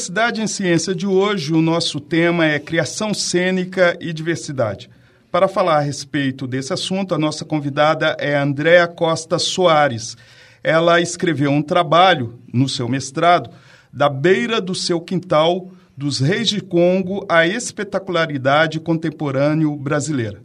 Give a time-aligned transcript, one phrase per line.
[0.00, 4.88] Diversidade em Ciência de hoje, o nosso tema é criação cênica e diversidade.
[5.30, 10.16] Para falar a respeito desse assunto, a nossa convidada é Andréa Costa Soares.
[10.64, 13.50] Ela escreveu um trabalho no seu mestrado,
[13.92, 20.40] Da Beira do Seu Quintal, dos Reis de Congo à Espetacularidade Contemporâneo Brasileira.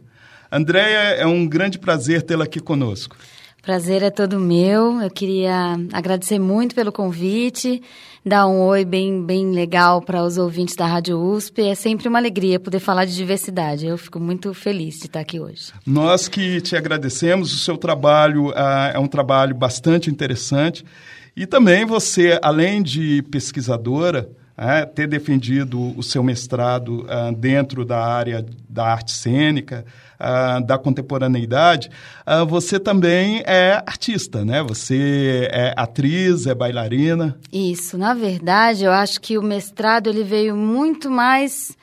[0.52, 3.16] Andréia, é um grande prazer tê-la aqui conosco.
[3.66, 5.02] Prazer é todo meu.
[5.02, 7.82] Eu queria agradecer muito pelo convite,
[8.24, 11.62] dar um oi bem, bem legal para os ouvintes da Rádio USP.
[11.62, 13.84] É sempre uma alegria poder falar de diversidade.
[13.84, 15.72] Eu fico muito feliz de estar aqui hoje.
[15.84, 17.52] Nós que te agradecemos.
[17.52, 20.84] O seu trabalho ah, é um trabalho bastante interessante.
[21.36, 28.02] E também você, além de pesquisadora, é, ter defendido o seu mestrado uh, dentro da
[28.02, 29.84] área da arte cênica,
[30.18, 31.90] uh, da contemporaneidade,
[32.26, 34.62] uh, você também é artista, né?
[34.62, 37.38] Você é atriz, é bailarina.
[37.52, 41.76] Isso, na verdade, eu acho que o mestrado ele veio muito mais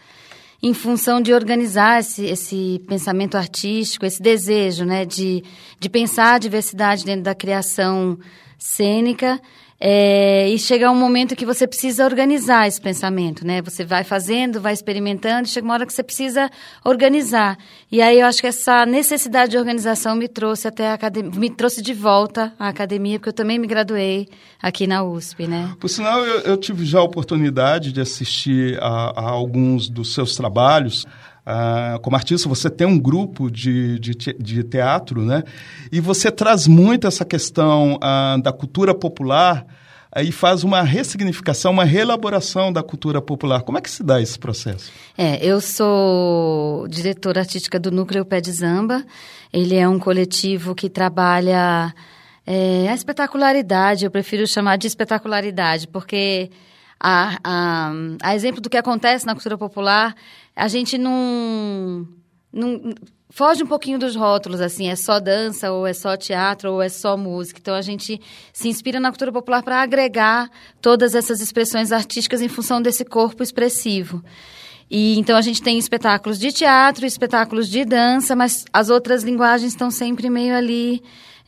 [0.62, 5.44] em função de organizar esse, esse pensamento artístico, esse desejo, né, de,
[5.78, 8.18] de pensar a diversidade dentro da criação
[8.58, 9.42] cênica
[9.80, 13.62] é, e chega um momento que você precisa organizar esse pensamento, né?
[13.62, 16.50] Você vai fazendo, vai experimentando, chega uma hora que você precisa
[16.86, 17.58] organizar.
[17.92, 21.50] E aí eu acho que essa necessidade de organização me trouxe até a academia, me
[21.50, 24.30] trouxe de volta à academia, porque eu também me graduei
[24.62, 25.74] aqui na USP, né?
[25.80, 30.36] Por sinal, eu, eu tive já a oportunidade de assistir a, a alguns dos seus
[30.36, 31.06] trabalhos.
[31.46, 35.44] Uh, como artista, você tem um grupo de, de, de, teatro, né?
[35.92, 39.66] E você traz muito essa questão uh, da cultura popular
[40.22, 43.62] e faz uma ressignificação, uma reelaboração da cultura popular.
[43.62, 44.92] Como é que se dá esse processo?
[45.18, 49.04] É, eu sou diretora artística do Núcleo Pé de Zamba.
[49.52, 51.94] Ele é um coletivo que trabalha
[52.46, 56.52] é, a espetacularidade, eu prefiro chamar de espetacularidade, porque
[57.00, 60.16] a, a, a exemplo do que acontece na cultura popular,
[60.56, 62.08] a gente não,
[62.52, 62.94] não
[63.30, 66.88] foge um pouquinho dos rótulos, assim, é só dança, ou é só teatro, ou é
[66.88, 67.60] só música.
[67.60, 68.22] Então a gente
[68.54, 70.50] se inspira na cultura popular para agregar
[70.80, 74.24] todas essas expressões artísticas em função desse corpo expressivo.
[74.90, 79.72] E então a gente tem espetáculos de teatro, espetáculos de dança, mas as outras linguagens
[79.72, 81.02] estão sempre meio ali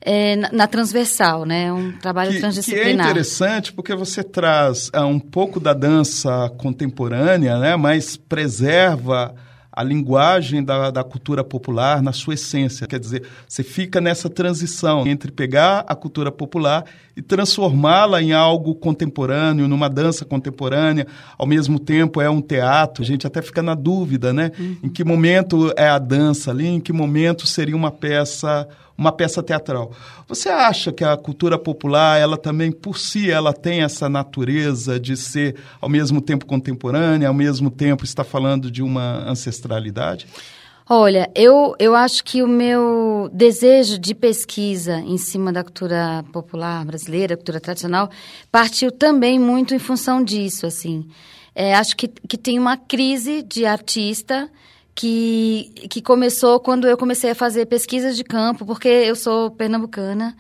[0.05, 1.73] é, na, na, transversal, né?
[1.73, 2.85] Um trabalho que, transdisciplinar.
[2.85, 7.75] Que é interessante porque você traz é, um pouco da dança contemporânea, né?
[7.75, 9.33] Mas preserva
[9.71, 12.87] a linguagem da, da cultura popular na sua essência.
[12.87, 18.75] Quer dizer, você fica nessa transição entre pegar a cultura popular e transformá-la em algo
[18.75, 23.03] contemporâneo, numa dança contemporânea, ao mesmo tempo é um teatro.
[23.03, 24.51] A gente até fica na dúvida, né?
[24.59, 24.77] Uhum.
[24.83, 28.67] Em que momento é a dança ali, em que momento seria uma peça
[28.97, 29.91] uma peça teatral.
[30.25, 35.17] Você acha que a cultura popular, ela também por si, ela tem essa natureza de
[35.17, 40.27] ser ao mesmo tempo contemporânea, ao mesmo tempo está falando de uma ancestralidade?
[40.87, 46.85] Olha, eu, eu acho que o meu desejo de pesquisa em cima da cultura popular
[46.85, 48.07] brasileira, cultura tradicional,
[48.51, 51.07] partiu também muito em função disso, assim.
[51.55, 54.47] É, acho que, que tem uma crise de artista
[54.93, 60.37] que, que começou quando eu comecei a fazer pesquisas de campo, porque eu sou pernambucana.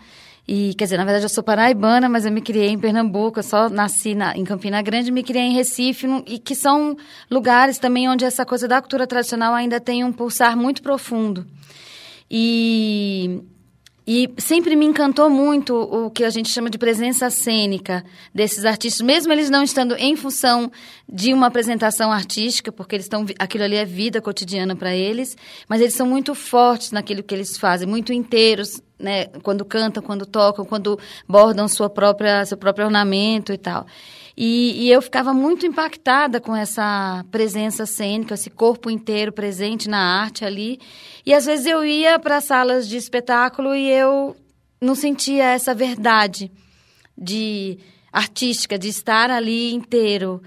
[0.47, 3.43] E, quer dizer, na verdade eu sou paraibana, mas eu me criei em Pernambuco, eu
[3.43, 6.95] só nasci na, em Campina Grande, me criei em Recife, e que são
[7.31, 11.47] lugares também onde essa coisa da cultura tradicional ainda tem um pulsar muito profundo.
[12.29, 13.41] E,
[14.05, 19.01] e sempre me encantou muito o que a gente chama de presença cênica desses artistas,
[19.01, 20.71] mesmo eles não estando em função
[21.11, 25.35] de uma apresentação artística, porque eles estão aquilo ali é vida cotidiana para eles,
[25.67, 30.25] mas eles são muito fortes naquilo que eles fazem, muito inteiros, né, quando cantam, quando
[30.25, 33.85] tocam, quando bordam sua própria seu próprio ornamento e tal.
[34.37, 40.21] E, e, eu ficava muito impactada com essa presença cênica, esse corpo inteiro presente na
[40.21, 40.79] arte ali.
[41.25, 44.35] E às vezes eu ia para salas de espetáculo e eu
[44.81, 46.51] não sentia essa verdade
[47.17, 47.79] de
[48.11, 50.41] artística, de estar ali inteiro.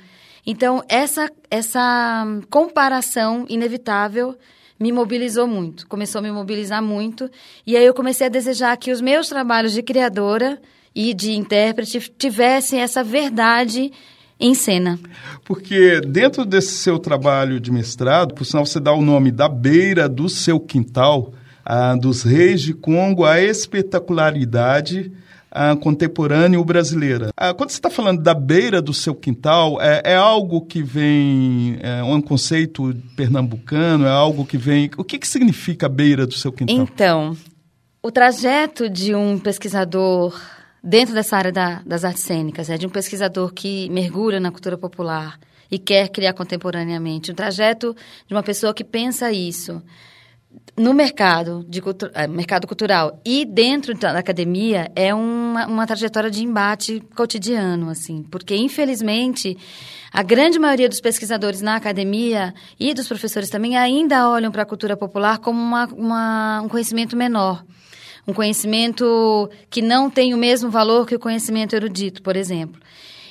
[0.47, 4.37] Então, essa, essa comparação inevitável
[4.78, 7.30] me mobilizou muito, começou a me mobilizar muito.
[7.66, 10.60] E aí eu comecei a desejar que os meus trabalhos de criadora
[10.94, 13.92] e de intérprete tivessem essa verdade
[14.38, 14.98] em cena.
[15.44, 20.08] Porque dentro desse seu trabalho de mestrado, por sinal você dá o nome da beira
[20.08, 21.32] do seu quintal,
[21.64, 25.12] ah, dos reis de Congo, a espetacularidade
[25.50, 27.31] ah, contemporânea brasileira.
[27.37, 31.79] Ah, quando você está falando da beira do seu quintal, é, é algo que vem,
[31.81, 34.91] é um conceito pernambucano, é algo que vem...
[34.97, 36.77] O que, que significa a beira do seu quintal?
[36.77, 37.37] Então,
[38.03, 40.39] o trajeto de um pesquisador
[40.83, 44.79] dentro dessa área da, das artes cênicas, é de um pesquisador que mergulha na cultura
[44.79, 45.39] popular
[45.71, 47.95] e quer criar contemporaneamente, um trajeto
[48.27, 49.83] de uma pessoa que pensa isso
[50.77, 56.31] no mercado, de cultu eh, mercado cultural e dentro da academia é uma, uma trajetória
[56.31, 59.59] de embate cotidiano, assim, porque infelizmente
[60.12, 64.67] a grande maioria dos pesquisadores na academia e dos professores também ainda olham para a
[64.67, 67.65] cultura popular como uma, uma, um conhecimento menor.
[68.27, 72.81] Um conhecimento que não tem o mesmo valor que o conhecimento erudito, por exemplo.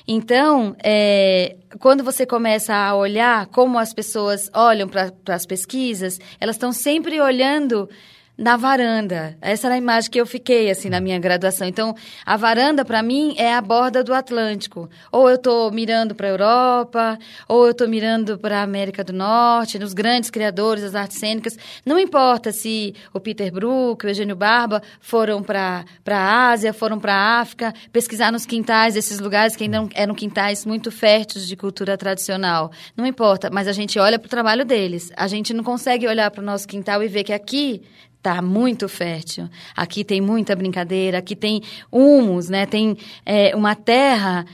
[0.07, 6.55] Então, é, quando você começa a olhar como as pessoas olham para as pesquisas, elas
[6.55, 7.89] estão sempre olhando
[8.37, 9.35] na varanda.
[9.41, 11.67] Essa era a imagem que eu fiquei, assim, na minha graduação.
[11.67, 11.95] Então,
[12.25, 14.89] a varanda, para mim, é a borda do Atlântico.
[15.11, 19.11] Ou eu estou mirando para a Europa, ou eu estou mirando para a América do
[19.11, 21.57] Norte, nos grandes criadores das artes cênicas.
[21.85, 27.15] Não importa se o Peter Brook, o Eugênio Barba foram para a Ásia, foram para
[27.15, 31.97] a África, pesquisar nos quintais desses lugares que ainda eram quintais muito férteis de cultura
[31.97, 32.71] tradicional.
[32.95, 35.11] Não importa, mas a gente olha para o trabalho deles.
[35.15, 37.81] A gente não consegue olhar para o nosso quintal e ver que aqui
[38.27, 39.49] está muito fértil.
[39.75, 42.65] Aqui tem muita brincadeira, aqui tem humus, né?
[42.65, 44.45] Tem é, uma terra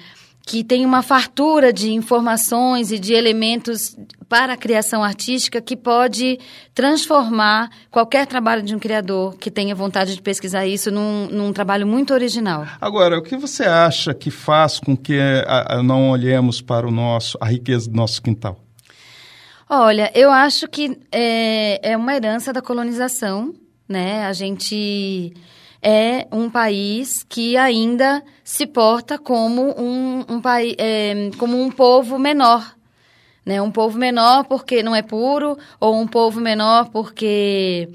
[0.46, 3.96] que tem uma fartura de informações e de elementos
[4.28, 6.38] para a criação artística que pode
[6.76, 11.88] transformar qualquer trabalho de um criador que tenha vontade de pesquisar isso num, num trabalho
[11.88, 12.66] muito original.
[12.82, 15.18] Agora, o que você acha que faz com que
[15.48, 18.60] a, a não olhemos para o nosso, a riqueza do nosso quintal?
[19.70, 23.54] Olha, eu acho que é, é uma herança da colonização,
[23.88, 24.26] né?
[24.26, 25.34] A gente
[25.82, 32.18] é um país que ainda se porta como um, um país, é, como um povo
[32.18, 32.76] menor,
[33.46, 33.62] né?
[33.62, 37.90] Um povo menor porque não é puro ou um povo menor porque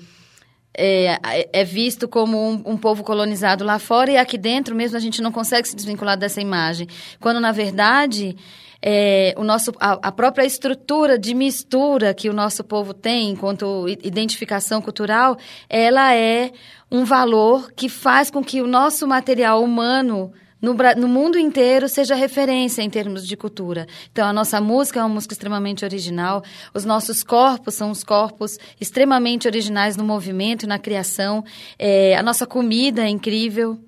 [0.77, 1.19] é,
[1.53, 5.21] é visto como um, um, povo colonizado lá fora e aqui dentro mesmo a gente
[5.21, 6.87] não consegue se desvincular dessa imagem,
[7.19, 8.37] quando na verdade
[8.81, 13.89] é, o nosso, a, a, própria estrutura de mistura que o nosso povo tem enquanto
[13.89, 15.37] identificação cultural,
[15.69, 16.53] ela é
[16.91, 22.15] um valor que faz com que o nosso material humano no, no, mundo inteiro seja
[22.15, 23.87] referência em termos de cultura.
[24.11, 26.43] Então, a nossa música é uma música extremamente original,
[26.75, 31.45] os nossos corpos são os corpos extremamente originais no movimento e na criação,
[31.79, 33.79] é, a nossa comida é incrível.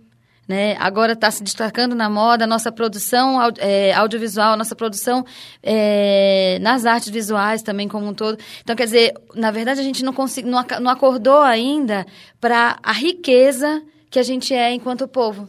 [0.51, 0.75] Né?
[0.81, 5.25] Agora está se destacando na moda nossa produção é, audiovisual, nossa produção
[5.63, 8.37] é, nas artes visuais também como um todo.
[8.61, 12.05] Então, quer dizer, na verdade, a gente não, consegui, não acordou ainda
[12.41, 13.81] para a riqueza
[14.11, 15.49] que a gente é enquanto povo.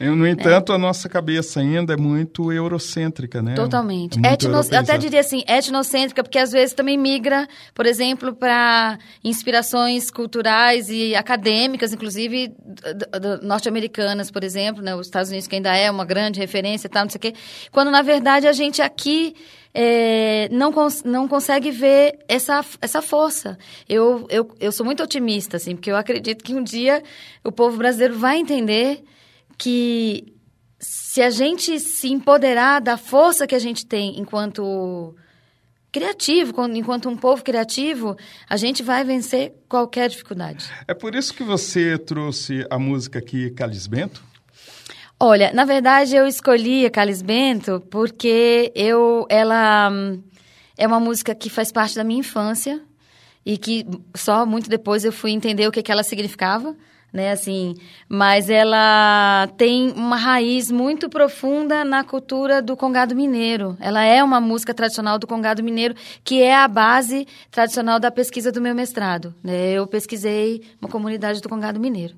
[0.00, 0.74] No entanto, é.
[0.74, 3.54] a nossa cabeça ainda é muito eurocêntrica, né?
[3.54, 4.18] Totalmente.
[4.24, 10.10] É Etno, até diria assim, etnocêntrica, porque às vezes também migra, por exemplo, para inspirações
[10.10, 12.52] culturais e acadêmicas, inclusive
[13.42, 14.94] norte-americanas, por exemplo, né?
[14.94, 17.34] Os Estados Unidos, que ainda é uma grande referência e tal, não sei o quê.
[17.70, 19.34] Quando, na verdade, a gente aqui...
[19.76, 23.58] É, não, cons não consegue ver essa, essa força.
[23.88, 27.02] Eu, eu, eu sou muito otimista, assim, porque eu acredito que um dia
[27.42, 29.02] o povo brasileiro vai entender
[29.56, 30.34] que
[30.78, 35.14] se a gente se empoderar da força que a gente tem enquanto
[35.90, 38.16] criativo, enquanto um povo criativo,
[38.48, 40.68] a gente vai vencer qualquer dificuldade.
[40.88, 44.22] É por isso que você trouxe a música aqui, Calis Bento?
[45.20, 50.20] Olha, na verdade eu escolhi a Calis Bento porque eu, ela hum,
[50.76, 52.82] é uma música que faz parte da minha infância
[53.46, 56.76] e que só muito depois eu fui entender o que, que ela significava
[57.14, 57.76] né, assim,
[58.08, 63.76] mas ela tem uma raiz muito profunda na cultura do congado mineiro.
[63.78, 65.94] Ela é uma música tradicional do congado mineiro,
[66.24, 69.32] que é a base tradicional da pesquisa do meu mestrado.
[69.44, 69.70] Né?
[69.70, 72.16] Eu pesquisei uma comunidade do congado mineiro.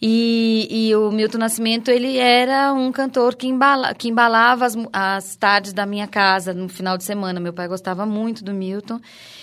[0.00, 5.36] E, e o Milton Nascimento, ele era um cantor que, embala, que embalava as, as
[5.36, 7.40] tardes da minha casa no final de semana.
[7.40, 9.00] Meu pai gostava muito do Milton.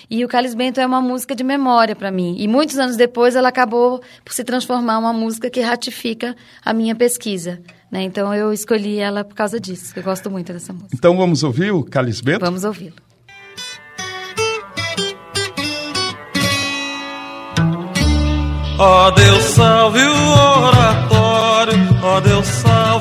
[0.08, 2.36] E o Calis Bento é uma música de memória para mim.
[2.38, 6.94] E muitos anos depois ela acabou por se transformar uma música que ratifica a minha
[6.94, 7.60] pesquisa.
[7.90, 8.02] Né?
[8.02, 9.92] Então eu escolhi ela por causa disso.
[9.96, 10.94] Eu gosto muito dessa música.
[10.94, 12.40] Então vamos ouvir o Calis Bento?
[12.40, 13.03] Vamos ouvi-lo.
[18.76, 22.93] Ó oh, Deus salve o oratório, ó oh, Deus salve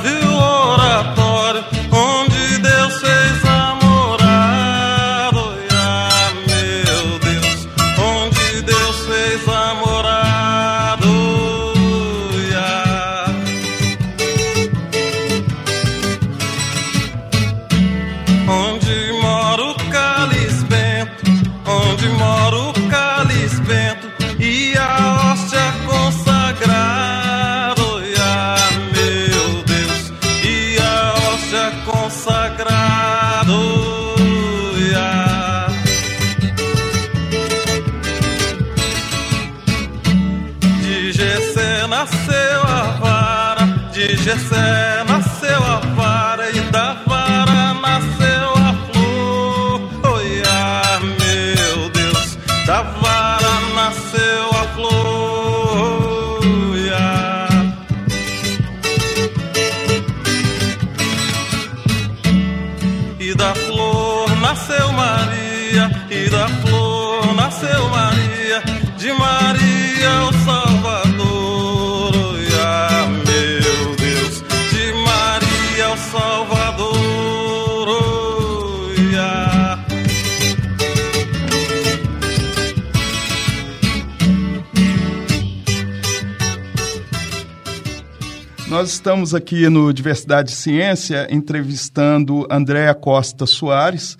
[89.03, 94.13] estamos aqui no Diversidade e Ciência entrevistando Andréa Costa Soares,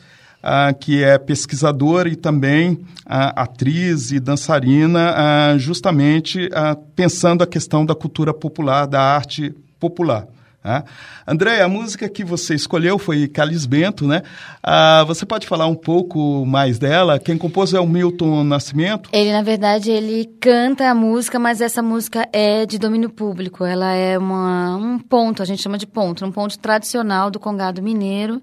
[0.44, 5.16] uh, que é pesquisadora e também uh, atriz e dançarina,
[5.56, 6.50] uh, justamente
[6.98, 10.28] pensando a questão da cultura popular, da arte popular.
[10.64, 10.84] Né?
[11.28, 14.22] André, a música que você escolheu foi Calis Bento, né?
[14.62, 17.20] Ah, você pode falar um pouco mais dela?
[17.20, 19.10] Quem compôs é o Milton Nascimento?
[19.12, 23.66] Ele, na verdade, ele canta a música, mas essa música é de domínio público.
[23.66, 27.82] Ela é uma, um ponto, a gente chama de ponto, um ponto tradicional do Congado
[27.82, 28.42] Mineiro.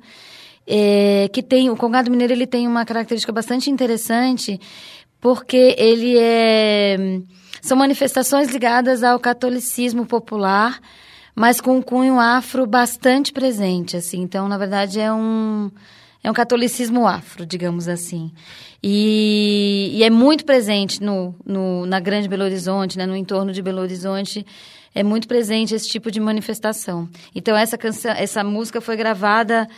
[0.66, 4.60] É, que tem o Congado Mineiro ele tem uma característica bastante interessante
[5.20, 7.18] porque ele é
[7.60, 10.78] são manifestações ligadas ao catolicismo popular
[11.34, 14.20] mas com um cunho afro bastante presente, assim.
[14.20, 15.70] Então, na verdade, é um
[16.22, 18.30] é um catolicismo afro, digamos assim.
[18.82, 23.62] E, e é muito presente no, no, na Grande Belo Horizonte, né, no entorno de
[23.62, 24.44] Belo Horizonte,
[24.94, 27.08] é muito presente esse tipo de manifestação.
[27.34, 29.68] Então, essa, canção, essa música foi gravada,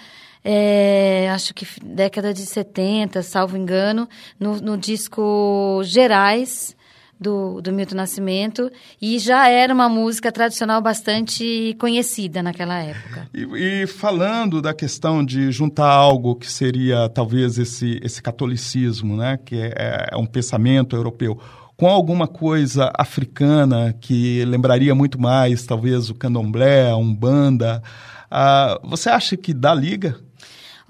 [0.45, 6.75] é, acho que década de 70, salvo engano, no, no disco Gerais,
[7.23, 13.29] do, do Milton Nascimento e já era uma música tradicional bastante conhecida naquela época.
[13.33, 19.39] E, e, falando da questão de juntar algo que seria talvez esse, esse catolicismo, né,
[19.43, 21.39] que é, é um pensamento europeu,
[21.77, 27.83] com alguma coisa africana que lembraria muito mais, talvez o candomblé, a umbanda,
[28.31, 30.17] uh, você acha que dá liga?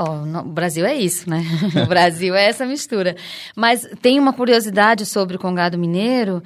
[0.02, 1.44] Oh, no, o Brasil é isso, né?
[1.85, 3.14] o Brasil é essa mistura.
[3.54, 6.42] Mas tem uma curiosidade sobre o Congado Mineiro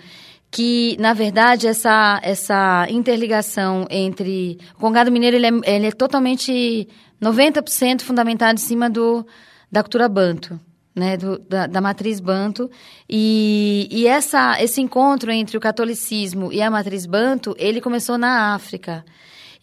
[0.51, 4.59] que, na verdade, essa, essa interligação entre...
[4.77, 6.89] O Congado Mineiro ele é, ele é totalmente
[7.21, 9.27] 90% fundamentado em cima do,
[9.71, 10.59] da cultura banto.
[10.95, 12.71] Né, do, da, da, matriz banto
[13.07, 18.55] e, e essa, esse encontro entre o catolicismo e a matriz banto ele começou na
[18.55, 19.05] África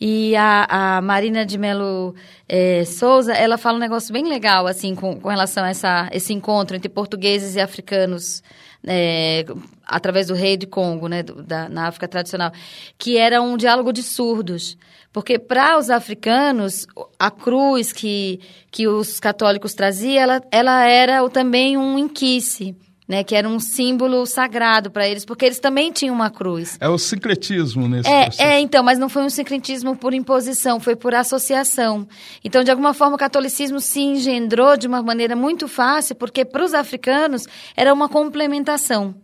[0.05, 2.13] e a, a Marina de Melo
[2.49, 6.33] é, Souza, ela fala um negócio bem legal, assim, com, com relação a essa, esse
[6.33, 8.43] encontro entre portugueses e africanos,
[8.85, 9.45] é,
[9.87, 12.51] através do rei de Congo, né, da, na África tradicional,
[12.97, 14.77] que era um diálogo de surdos.
[15.13, 16.85] Porque para os africanos,
[17.17, 22.75] a cruz que, que os católicos traziam, ela, ela era também um inquice
[23.07, 26.77] né, que era um símbolo sagrado para eles, porque eles também tinham uma cruz.
[26.79, 28.41] É o sincretismo nesse é, processo.
[28.41, 32.07] É, então, mas não foi um sincretismo por imposição, foi por associação.
[32.43, 36.63] Então, de alguma forma, o catolicismo se engendrou de uma maneira muito fácil, porque para
[36.63, 39.15] os africanos era uma complementação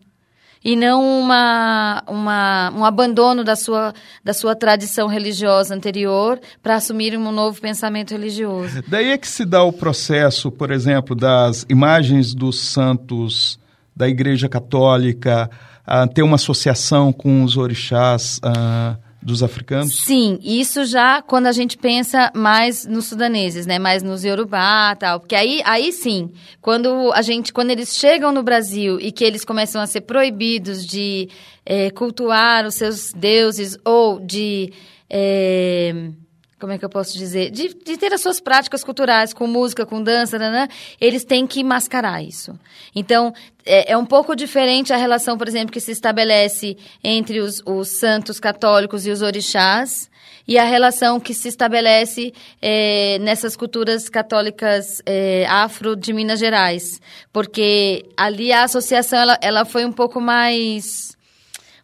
[0.63, 3.93] e não uma, uma, um abandono da sua,
[4.23, 8.83] da sua tradição religiosa anterior para assumir um novo pensamento religioso.
[8.87, 13.59] Daí é que se dá o processo, por exemplo, das imagens dos santos
[13.99, 15.49] da Igreja Católica
[15.85, 20.05] uh, ter uma associação com os orixás uh, dos africanos?
[20.05, 25.19] Sim, isso já quando a gente pensa mais nos sudaneses, né, mais nos Yorubá, tal,
[25.19, 29.43] porque aí, aí sim, quando a gente, quando eles chegam no Brasil e que eles
[29.43, 31.27] começam a ser proibidos de
[31.65, 34.71] é, cultuar os seus deuses ou de
[35.09, 35.93] é,
[36.59, 39.85] como é que eu posso dizer, de, de, ter as suas práticas culturais, com música,
[39.85, 40.67] com dança, né,
[40.99, 42.59] eles têm que mascarar isso.
[42.93, 43.33] Então,
[43.65, 47.87] é, é, um pouco diferente a relação, por exemplo, que se estabelece entre os, os
[47.87, 50.09] santos católicos e os orixás,
[50.47, 56.99] e a relação que se estabelece é, nessas culturas católicas é, afro de Minas Gerais.
[57.31, 61.15] Porque ali a associação ela, ela foi um pouco mais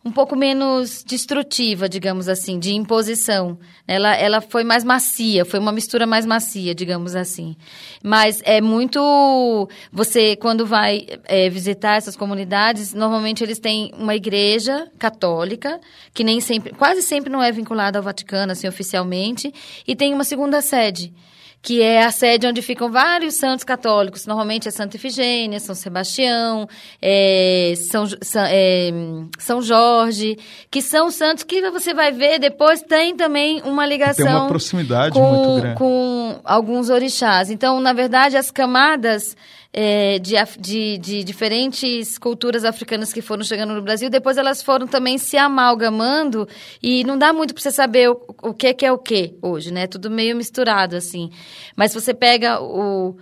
[0.06, 3.58] um pouco menos destrutiva, digamos assim, de imposição.
[3.88, 7.56] Ela, ela foi mais macia, foi uma mistura mais macia, digamos assim.
[8.04, 9.70] Mas é muito.
[9.92, 15.80] Você, quando vai é, visitar essas comunidades, normalmente eles têm uma igreja católica,
[16.14, 19.54] que nem sempre, quase sempre não é vinculada ao Vaticano, assim, oficialmente,
[19.88, 21.14] e tem uma segunda sede
[21.62, 24.26] que é a sede onde ficam vários santos católicos.
[24.26, 26.68] Normalmente é Santa Ifigênia, São Sebastião,
[27.02, 28.06] é, São,
[28.48, 28.92] é,
[29.40, 30.38] São Jorge,
[30.70, 34.26] que são santos que você vai ver depois tem também uma ligação.
[34.26, 35.78] Tem uma proximidade com, muito grande.
[35.78, 37.50] Com alguns orixás.
[37.50, 39.36] Então, na verdade, as camadas
[39.78, 44.88] é, de, de, de, diferentes culturas africanas que foram chegando no Brasil, depois elas foram
[44.88, 46.48] também se amalgamando
[46.82, 49.74] e não dá muito para você saber o, o que, que é o que hoje,
[49.74, 49.86] né?
[49.86, 51.30] Tudo meio misturado, assim.
[51.76, 53.18] Mas você pega o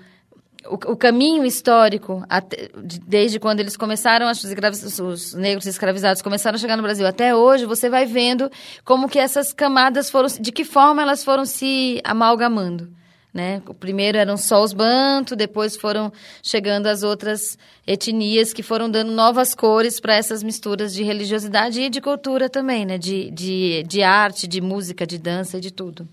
[0.65, 2.69] o, o, caminho histórico, até,
[3.05, 7.65] desde quando eles começaram, os, os negros escravizados começaram a chegar no Brasil até hoje,
[7.65, 8.49] você vai vendo
[8.85, 12.89] como que essas camadas foram, de que forma elas foram se amalgamando.
[13.33, 13.63] Né?
[13.67, 16.13] O primeiro eram só os bantos, depois foram
[16.43, 21.89] chegando as outras etnias que foram dando novas cores para essas misturas de religiosidade e
[21.89, 22.99] de cultura também, né?
[22.99, 26.07] de, de, de arte, de música, de dança e de tudo.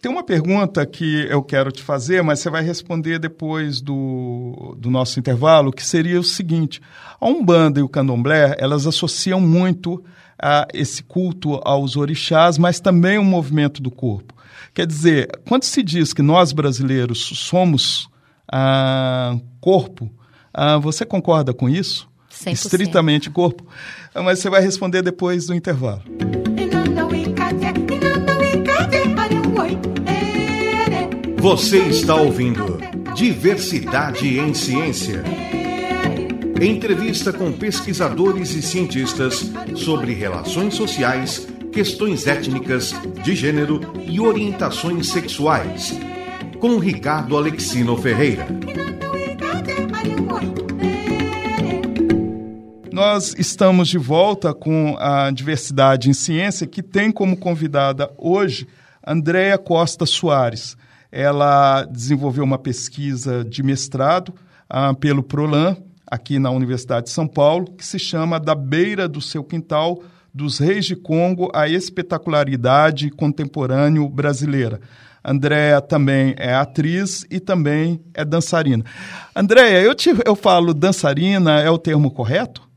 [0.00, 4.90] Tem uma pergunta que eu quero te fazer, mas você vai responder depois do, do
[4.90, 6.80] nosso intervalo, que seria o seguinte:
[7.20, 10.02] a Umbanda e o Candomblé, elas associam muito
[10.36, 14.34] a esse culto aos orixás, mas também o movimento do corpo.
[14.74, 18.08] Quer dizer, quando se diz que nós brasileiros somos
[18.50, 20.10] ah, corpo,
[20.52, 22.08] ah, você concorda com isso?
[22.32, 22.52] 100%.
[22.52, 23.66] Estritamente corpo.
[24.14, 26.02] Mas você vai responder depois do intervalo.
[31.38, 32.78] Você está ouvindo
[33.14, 35.24] Diversidade em Ciência.
[36.60, 42.92] Entrevista com pesquisadores e cientistas sobre relações sociais questões étnicas,
[43.24, 45.98] de gênero e orientações sexuais.
[46.60, 48.46] Com Ricardo Alexino Ferreira.
[52.92, 58.68] Nós estamos de volta com a Diversidade em Ciência, que tem como convidada hoje
[59.04, 60.76] Andréa Costa Soares.
[61.10, 64.34] Ela desenvolveu uma pesquisa de mestrado
[64.68, 69.22] ah, pelo PROLAN, aqui na Universidade de São Paulo, que se chama Da Beira do
[69.22, 70.02] Seu Quintal
[70.34, 74.80] dos Reis de Congo à espetacularidade contemporânea brasileira.
[75.24, 78.84] Andréa também é atriz e também é dançarina.
[79.36, 82.71] Andréa, eu, te, eu falo dançarina, é o termo correto?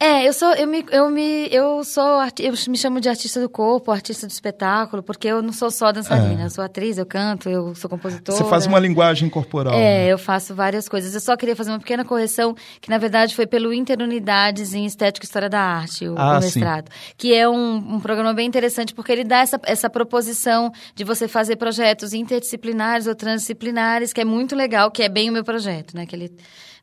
[0.00, 3.48] É, eu sou, eu me, eu me, eu sou, eu me chamo de artista do
[3.48, 6.44] corpo, artista do espetáculo, porque eu não sou só dançarina, é.
[6.44, 8.38] eu sou atriz, eu canto, eu sou compositora.
[8.38, 9.74] Você faz uma linguagem corporal.
[9.74, 10.06] É, né?
[10.06, 11.14] eu faço várias coisas.
[11.14, 15.24] Eu só queria fazer uma pequena correção, que na verdade foi pelo Interunidades em Estética
[15.24, 17.14] e História da Arte, o, ah, o mestrado, sim.
[17.16, 21.26] que é um, um programa bem interessante, porque ele dá essa, essa proposição de você
[21.26, 25.96] fazer projetos interdisciplinares ou transdisciplinares, que é muito legal, que é bem o meu projeto,
[25.96, 26.32] né, que ele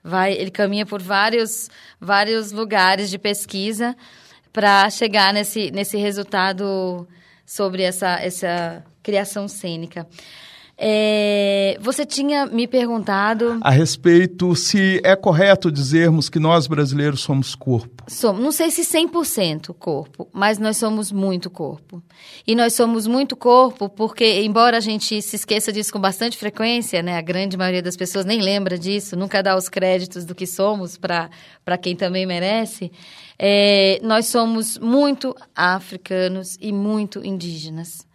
[0.06, 1.68] vai, ele caminha por vários,
[2.00, 3.98] vários lugares de pesquisa
[4.54, 7.08] para chegar nesse, nesse resultado
[7.44, 10.08] sobre essa, essa criação cênica.
[10.78, 13.60] É, você tinha me perguntado.
[13.62, 18.04] A respeito se é correto dizermos que nós brasileiros somos corpo.
[18.10, 22.04] Somos, não sei se 100% corpo, mas nós somos muito corpo.
[22.46, 27.02] E nós somos muito corpo porque, embora a gente se esqueça disso com bastante frequência,
[27.02, 30.46] né, a grande maioria das pessoas nem lembra disso, nunca dá os créditos do que
[30.46, 32.92] somos para quem também merece,
[33.40, 38.06] é, nós somos muito africanos e muito indígenas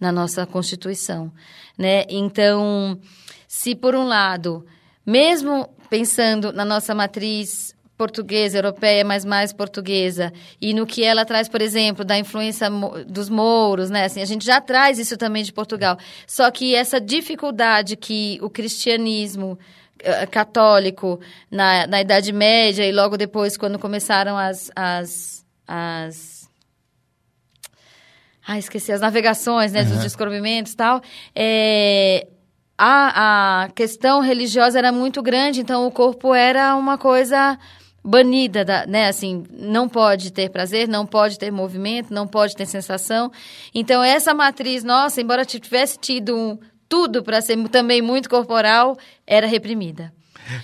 [0.00, 1.32] na nossa Constituição,
[1.76, 2.04] né?
[2.08, 2.98] Então,
[3.46, 4.64] se por um lado,
[5.04, 11.48] mesmo pensando na nossa matriz portuguesa, europeia, mas mais portuguesa, e no que ela traz,
[11.48, 12.70] por exemplo, da influência
[13.08, 14.04] dos mouros, né?
[14.04, 15.98] Assim, a gente já traz isso também de Portugal.
[16.24, 19.58] Só que essa dificuldade que o cristianismo
[19.98, 21.18] eh, católico
[21.50, 26.37] na, na Idade Média e logo depois, quando começaram as, as, as
[28.48, 29.90] ah, esqueci, as navegações, né, uhum.
[29.90, 31.02] dos descobrimentos e tal,
[31.34, 32.26] é,
[32.78, 37.58] a, a questão religiosa era muito grande, então o corpo era uma coisa
[38.02, 39.08] banida, da, né?
[39.08, 43.30] Assim, não pode ter prazer, não pode ter movimento, não pode ter sensação.
[43.74, 46.58] Então, essa matriz nossa, embora tivesse tido um,
[46.88, 50.10] tudo para ser também muito corporal, era reprimida.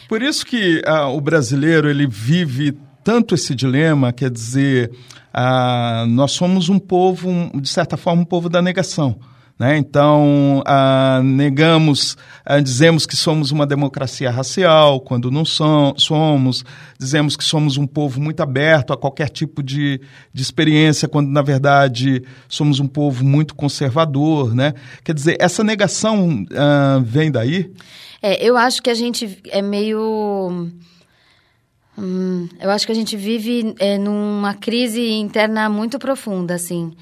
[0.08, 4.90] Por isso que ah, o brasileiro ele vive tanto esse dilema, quer dizer,
[5.32, 9.20] ah, nós somos um povo, de certa forma, um povo da negação.
[9.56, 9.76] Né?
[9.76, 16.64] Então, ah, negamos, ah, dizemos que somos uma democracia racial, quando não so somos,
[16.98, 20.00] dizemos que somos um povo muito aberto a qualquer tipo de,
[20.32, 24.54] de experiência, quando, na verdade, somos um povo muito conservador.
[24.54, 24.72] Né?
[25.04, 27.70] Quer dizer, essa negação ah, vem daí?
[28.22, 30.70] É, eu acho que a gente é meio
[31.96, 36.92] Hum, eu acho que a gente vive é, numa crise interna muito profunda, assim.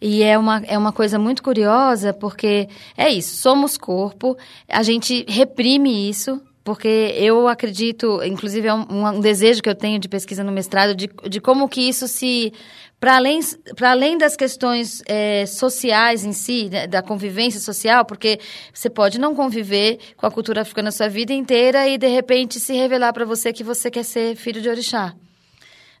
[0.00, 4.36] E é uma, é uma coisa muito curiosa, porque é isso, somos corpo,
[4.66, 9.98] a gente reprime isso, porque eu acredito, inclusive é um, um, desejo que eu tenho
[9.98, 12.52] de pesquisa no mestrado, de, de como que isso se
[13.00, 13.40] para além,
[13.82, 18.38] além das questões é, sociais em si, né, da convivência social, porque
[18.72, 22.60] você pode não conviver com a cultura africana a sua vida inteira e, de repente,
[22.60, 25.12] se revelar para você que você quer ser filho de orixá.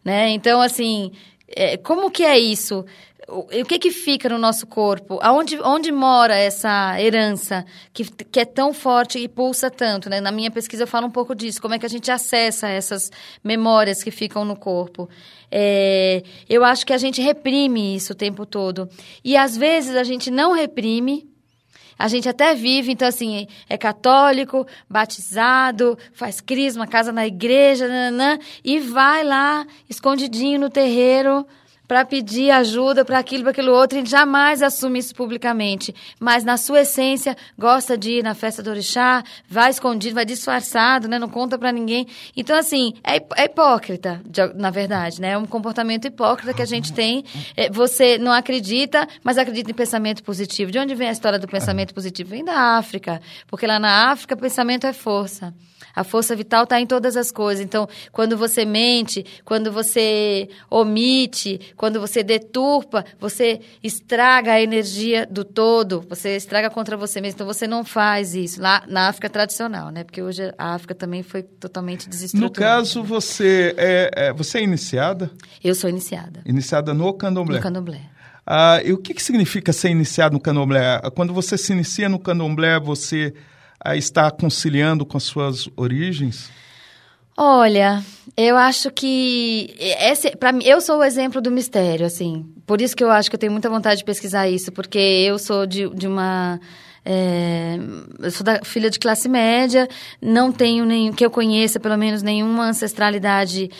[0.04, 0.28] Né?
[0.28, 1.10] Então, assim,
[1.48, 2.86] é, como que é isso?
[3.30, 5.18] O, que que fica no nosso corpo?
[5.22, 10.10] Aonde, onde mora essa herança que, que é tão forte e pulsa tanto?
[10.10, 10.20] Né?
[10.20, 13.10] Na minha pesquisa eu falo um pouco disso, como é que a gente acessa essas
[13.42, 15.08] memórias que ficam no corpo.
[15.50, 18.88] É, eu acho que a gente reprime isso o tempo todo.
[19.24, 21.28] E às vezes a gente não reprime,
[21.98, 28.38] a gente até vive, então assim, é católico, batizado, faz crisma, casa na igreja, nananã,
[28.64, 31.46] e vai lá, escondidinho no terreiro,
[31.90, 35.92] para pedir ajuda para aquilo, para aquilo outro, e jamais assume isso publicamente.
[36.20, 41.08] Mas, na sua essência, gosta de ir na festa do orixá, vai escondido, vai disfarçado,
[41.08, 41.18] né?
[41.18, 42.06] não conta para ninguém.
[42.36, 44.22] Então, assim, é, é hipócrita,
[44.54, 45.32] na verdade, né?
[45.32, 47.24] É um comportamento hipócrita que a gente tem.
[47.56, 50.70] É, você não acredita, mas acredita em pensamento positivo.
[50.70, 52.30] De onde vem a história do pensamento positivo?
[52.30, 55.52] Vem da África, porque lá na África, pensamento é força.
[56.00, 57.62] A força vital está em todas as coisas.
[57.62, 65.44] Então, quando você mente, quando você omite, quando você deturpa, você estraga a energia do
[65.44, 67.36] todo, você estraga contra você mesmo.
[67.36, 70.02] Então, você não faz isso lá na África tradicional, né?
[70.02, 72.48] Porque hoje a África também foi totalmente desestruturada.
[72.48, 75.30] No caso, você é, é, você é iniciada?
[75.62, 76.40] Eu sou iniciada.
[76.46, 77.58] Iniciada no candomblé?
[77.58, 78.00] No candomblé.
[78.46, 80.98] Ah, e o que, que significa ser iniciado no candomblé?
[81.14, 83.34] Quando você se inicia no candomblé, você
[83.86, 86.50] está conciliando com as suas origens?
[87.36, 88.04] Olha,
[88.36, 92.44] eu acho que esse, para mim, eu sou o exemplo do mistério, assim.
[92.66, 95.38] Por isso que eu acho que eu tenho muita vontade de pesquisar isso, porque eu
[95.38, 96.60] sou de, de uma
[97.04, 97.78] é,
[98.18, 99.88] eu sou da, filha de classe média,
[100.20, 103.70] não tenho nem que eu conheça pelo menos nenhuma ancestralidade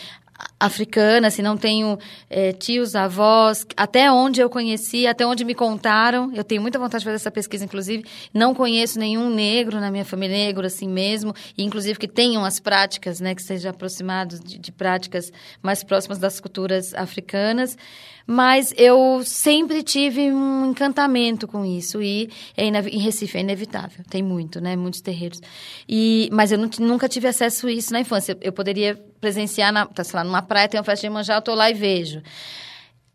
[0.59, 1.97] africana, assim, não tenho
[2.29, 7.01] é, tios, avós, até onde eu conheci, até onde me contaram, eu tenho muita vontade
[7.01, 11.33] de fazer essa pesquisa, inclusive, não conheço nenhum negro na minha família, negro assim mesmo,
[11.57, 16.19] e inclusive que tenham as práticas, né, que sejam aproximados de, de práticas mais próximas
[16.19, 17.77] das culturas africanas,
[18.25, 24.21] mas eu sempre tive um encantamento com isso e é em Recife é inevitável, tem
[24.23, 25.41] muito, né, muitos terreiros.
[25.87, 28.37] E mas eu nunca tive acesso a isso na infância.
[28.41, 31.41] Eu poderia presenciar na, tá, sei lá, numa praia tem uma festa de manjar, eu
[31.41, 32.21] tô lá e vejo.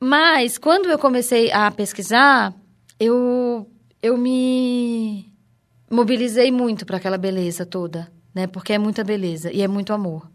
[0.00, 2.54] Mas quando eu comecei a pesquisar,
[3.00, 3.66] eu
[4.02, 5.32] eu me
[5.90, 8.46] mobilizei muito para aquela beleza toda, né?
[8.46, 10.30] Porque é muita beleza e é muito amor.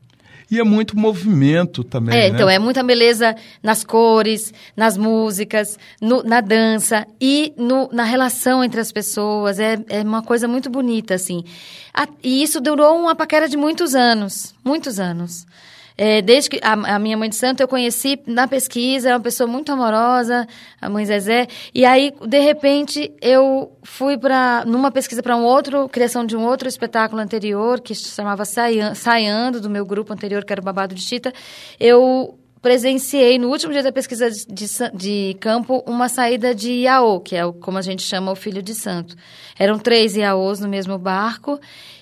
[0.52, 2.14] E é muito movimento também.
[2.14, 2.36] É, né?
[2.36, 8.64] então é muita beleza nas cores, nas músicas, no, na dança e no, na relação
[8.64, 9.60] entre as pessoas.
[9.60, 11.44] É, é uma coisa muito bonita, assim.
[11.94, 15.46] A, e isso durou uma paquera de muitos anos muitos anos.
[15.98, 19.20] É, desde que a, a, minha mãe de santo eu conheci na pesquisa, é uma
[19.20, 20.48] pessoa muito amorosa,
[20.82, 21.48] a mãe Zezé.
[21.74, 26.46] E aí, de repente, eu fui para numa pesquisa para um outro, criação de um
[26.46, 30.96] outro espetáculo anterior, que se chamava Saiando, do meu grupo anterior, que era o Babado
[30.96, 31.34] de Chita.
[31.80, 37.36] Eu presenciei no último dia da pesquisa de, de, campo uma saída de Iaô, que
[37.36, 39.16] é como a gente chama o filho de santo.
[39.58, 41.60] Eram três Iaôs no mesmo barco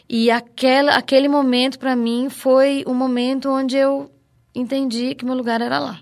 [0.09, 4.11] e aquela, aquele momento, para mim, foi o momento onde eu
[4.55, 5.99] entendi que meu lugar era lá.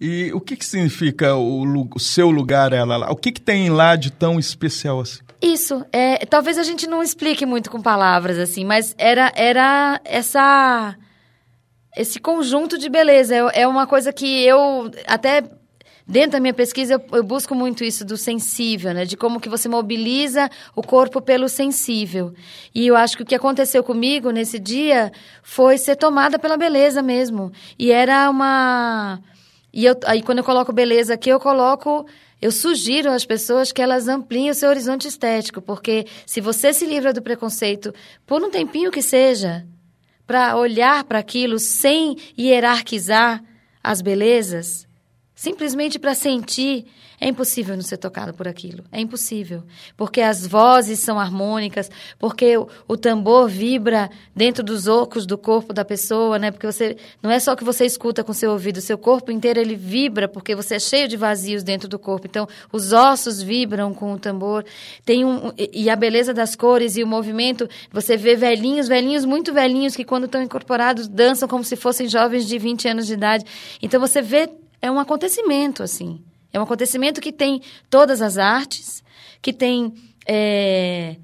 [0.00, 3.10] E o que, que significa o, o seu lugar ela lá?
[3.10, 5.20] O que, que tem lá de tão especial assim?
[5.42, 5.84] Isso.
[5.92, 10.96] É, talvez a gente não explique muito com palavras, assim, mas era, era essa
[11.96, 13.34] esse conjunto de beleza.
[13.34, 15.42] É, é uma coisa que eu até
[16.08, 19.04] Dentro da minha pesquisa, eu, eu, busco muito isso do sensível, né?
[19.04, 22.32] De como que você mobiliza o corpo pelo sensível.
[22.74, 27.02] E eu acho que o que aconteceu comigo nesse dia foi ser tomada pela beleza
[27.02, 27.52] mesmo.
[27.78, 29.20] E era uma...
[29.70, 32.06] E eu, aí, quando eu coloco beleza aqui, eu coloco...
[32.40, 36.86] Eu sugiro às pessoas que elas ampliem o seu horizonte estético, porque se você se
[36.86, 37.92] livra do preconceito
[38.24, 39.66] por um tempinho que seja,
[40.24, 43.42] para olhar para aquilo sem hierarquizar
[43.82, 44.87] as belezas,
[45.38, 46.86] simplesmente para sentir,
[47.20, 48.82] é impossível não ser tocado por aquilo.
[48.90, 49.62] É impossível.
[49.96, 55.72] Porque as vozes são harmônicas, porque o, o, tambor vibra dentro dos ocos do corpo
[55.72, 56.50] da pessoa, né?
[56.50, 59.76] Porque você não é só que você escuta com seu ouvido, seu corpo inteiro ele
[59.76, 62.26] vibra porque você é cheio de vazios dentro do corpo.
[62.26, 64.64] Então, os ossos vibram com o tambor.
[65.04, 69.52] Tem um e a beleza das cores e o movimento, você vê velhinhos, velhinhos muito
[69.52, 73.44] velhinhos que quando estão incorporados dançam como se fossem jovens de 20 anos de idade.
[73.80, 76.20] Então você vê é um acontecimento, assim.
[76.52, 77.60] É um acontecimento que tem
[77.90, 79.02] todas as artes,
[79.42, 79.94] que tem
[80.26, 81.16] é,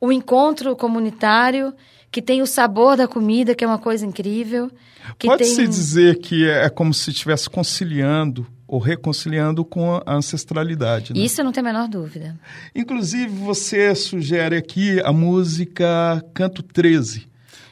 [0.00, 1.74] o encontro comunitário,
[2.10, 4.70] que tem o sabor da comida, que é uma coisa incrível.
[5.18, 5.68] Pode-se tem...
[5.68, 11.12] dizer que é como se estivesse conciliando ou reconciliando com a ancestralidade.
[11.12, 11.20] Né?
[11.20, 12.38] Isso não tem a menor dúvida.
[12.74, 17.29] Inclusive, você sugere aqui a música Canto 13.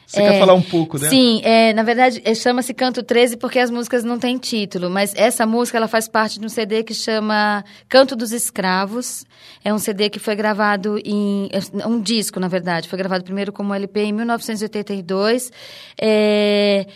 [0.09, 1.11] Você é, quer falar um pouco dela?
[1.11, 5.13] Sim, é, na verdade é, chama-se Canto 13 porque as músicas não têm título, mas
[5.15, 9.23] essa música ela faz parte de um CD que chama Canto dos Escravos.
[9.63, 11.47] É um CD que foi gravado em.
[11.53, 12.89] É um disco, na verdade.
[12.89, 15.51] Foi gravado primeiro como LP em 1982.
[16.01, 16.87] É,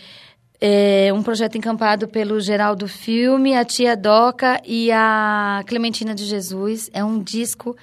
[0.60, 6.90] é um projeto encampado pelo Geraldo Filme, a Tia Doca e a Clementina de Jesus.
[6.92, 7.76] É um disco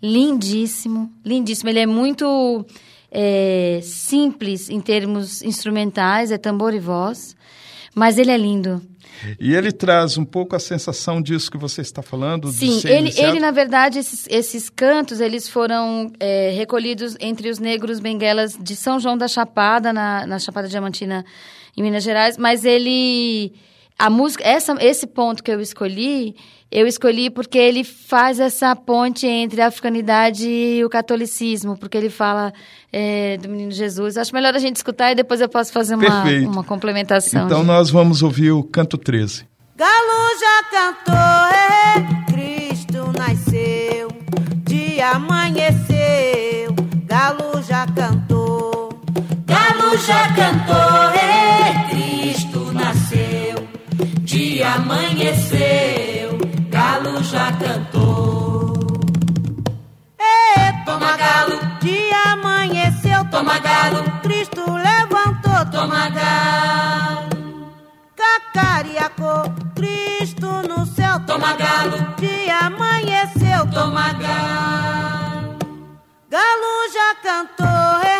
[0.00, 1.70] lindíssimo, lindíssimo.
[1.70, 2.64] Ele é muito
[3.10, 7.36] é, simples em termos instrumentais, é tambor e voz,
[7.94, 8.82] mas ele é lindo.
[9.40, 12.48] E ele traz um pouco a sensação disso que você está falando?
[12.48, 17.98] Sim, ele, ele, na verdade, esses, esses cantos, eles foram é, recolhidos entre os negros
[17.98, 21.24] benguelas de São João da Chapada, na, na Chapada Diamantina,
[21.76, 23.54] em Minas Gerais, mas ele
[23.98, 26.36] a música, essa, esse ponto que eu escolhi,
[26.70, 32.10] eu escolhi porque ele faz essa ponte entre a africanidade e o catolicismo, porque ele
[32.10, 32.52] fala
[32.92, 34.18] é, do menino Jesus.
[34.18, 37.46] Acho melhor a gente escutar e depois eu posso fazer uma, uma complementação.
[37.46, 37.66] Então gente.
[37.66, 39.46] nós vamos ouvir o canto 13.
[39.76, 41.14] Galo já cantou,
[41.54, 44.08] é, Cristo nasceu,
[44.66, 48.88] dia amanheceu, Galo já cantou,
[49.46, 51.35] Galo já cantou, é,
[54.56, 56.38] dia amanheceu,
[56.70, 58.72] galo já cantou.
[60.18, 67.70] Ei, toma galo, dia amanheceu, toma galo, Cristo levantou, toma galo.
[68.16, 69.42] Cacariacô,
[69.74, 75.58] Cristo no céu, toma galo, dia amanheceu, toma galo.
[76.30, 76.66] Galo.
[76.94, 78.15] Já cantou,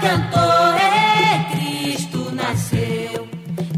[0.00, 3.28] Cantou, é Cristo nasceu.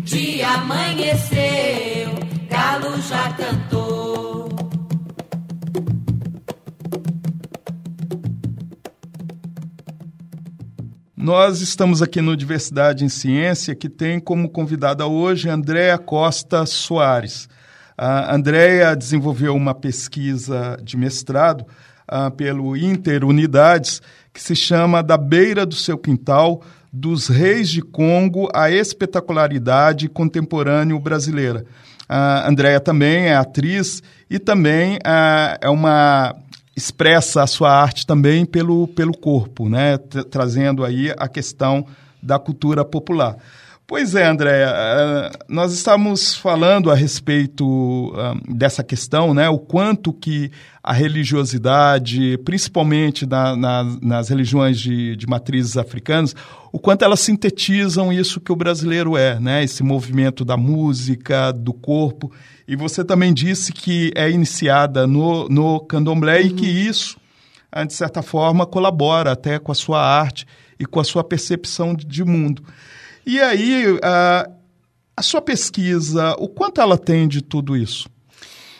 [0.03, 2.15] Dia amanheceu,
[2.49, 4.49] galo já cantou.
[11.17, 17.49] Nós estamos aqui no Diversidade em Ciência, que tem como convidada hoje Andréa Costa Soares.
[17.97, 21.65] A Andréa desenvolveu uma pesquisa de mestrado
[22.07, 24.03] ah, pelo Interunidades,
[24.35, 26.61] que se chama Da Beira do Seu Quintal,
[26.93, 31.65] dos Reis de Congo, a espetacularidade contemporânea brasileira.
[32.09, 36.35] A Andrea também é atriz e também ah, é uma
[36.77, 39.97] expressa a sua arte também pelo, pelo corpo, né?
[40.31, 41.87] trazendo aí a questão
[42.21, 43.37] da cultura popular.
[43.87, 48.15] Pois é, André, eh, nós estamos falando a respeito
[48.49, 49.47] dessa questão, né?
[49.51, 50.51] O quanto que
[50.83, 56.35] a religiosidade, principalmente na, na, nas religiões de, de matrizes africanas,
[56.73, 59.63] o quanto elas sintetizam isso que o brasileiro é, né?
[59.63, 62.33] Esse movimento da música, do corpo.
[62.67, 66.47] E você também disse que é iniciada no, no candomblé uhum.
[66.47, 66.91] e que uhum.
[66.91, 67.19] isso,
[67.87, 70.47] de certa forma, colabora até com a sua arte
[70.81, 72.63] e com a sua percepção de mundo.
[73.27, 74.51] E aí, a,
[75.17, 78.09] a sua pesquisa, o quanto ela tem de tudo isso?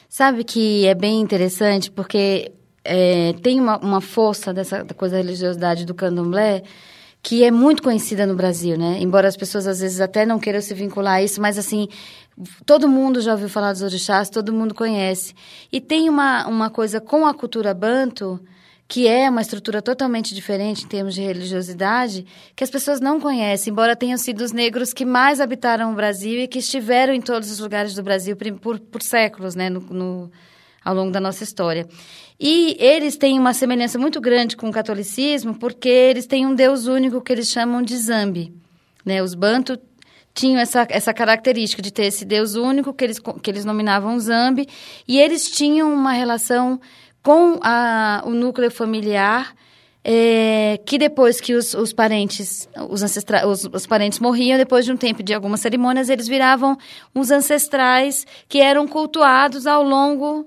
[0.09, 2.53] Sabe que é bem interessante, porque
[2.85, 6.63] é, tem uma, uma força dessa coisa da religiosidade do candomblé
[7.25, 8.99] que é muito conhecida no Brasil, né?
[9.01, 11.89] Embora as pessoas às vezes até não queiram se vincular a isso, mas assim,
[12.67, 15.35] todo mundo já ouviu falar dos orixás, todo mundo conhece.
[15.73, 18.39] E tem uma, uma coisa com a cultura banto
[18.87, 23.71] que é uma estrutura totalmente diferente em termos de religiosidade, que as pessoas não conhecem,
[23.71, 27.51] embora tenham sido os negros que mais habitaram o Brasil e que estiveram em todos
[27.51, 30.31] os lugares do Brasil por, por, séculos, né, no, no,
[30.85, 31.89] ao longo da nossa história.
[32.39, 36.87] E eles têm uma semelhança muito grande com o catolicismo, porque eles têm um Deus
[36.87, 38.53] único que eles chamam de Zambi.
[39.05, 39.23] Né?
[39.23, 39.79] Os Bantu
[40.35, 44.69] tinham essa, essa característica de ter esse Deus único que eles, que eles nominavam Zambi,
[45.07, 46.81] e eles tinham uma relação
[47.25, 49.55] com a, o núcleo familiar,
[50.05, 54.93] é, que depois que os, os parentes, os, ancestra, os, os, parentes morriam, depois de
[54.93, 56.77] um tempo de algumas cerimônias, eles viravam
[57.15, 60.47] uns ancestrais que eram cultuados ao longo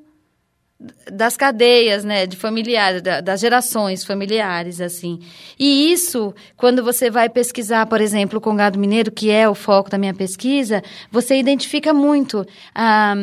[1.11, 5.19] das cadeias, né, de familiares, da, das gerações familiares, assim.
[5.57, 9.89] E isso, quando você vai pesquisar, por exemplo, o Congado Mineiro, que é o foco
[9.89, 12.45] da minha pesquisa, você identifica muito.
[12.75, 13.15] Ah,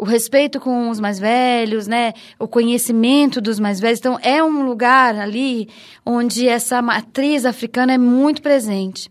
[0.00, 2.14] o respeito com os mais velhos, né?
[2.38, 3.98] O conhecimento dos mais velhos.
[3.98, 5.68] Então, é um lugar ali
[6.06, 9.10] onde essa matriz africana é muito presente.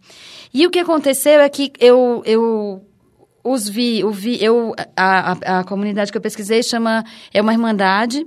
[0.52, 2.84] E o que aconteceu é que eu, eu
[3.43, 7.54] os vi, o vi eu, a, a, a comunidade que eu pesquisei chama, é uma
[7.54, 8.25] irmandade,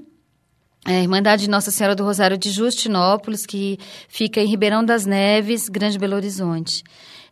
[0.86, 5.68] é a Irmandade Nossa Senhora do Rosário de Justinópolis, que fica em Ribeirão das Neves,
[5.68, 6.84] Grande Belo Horizonte.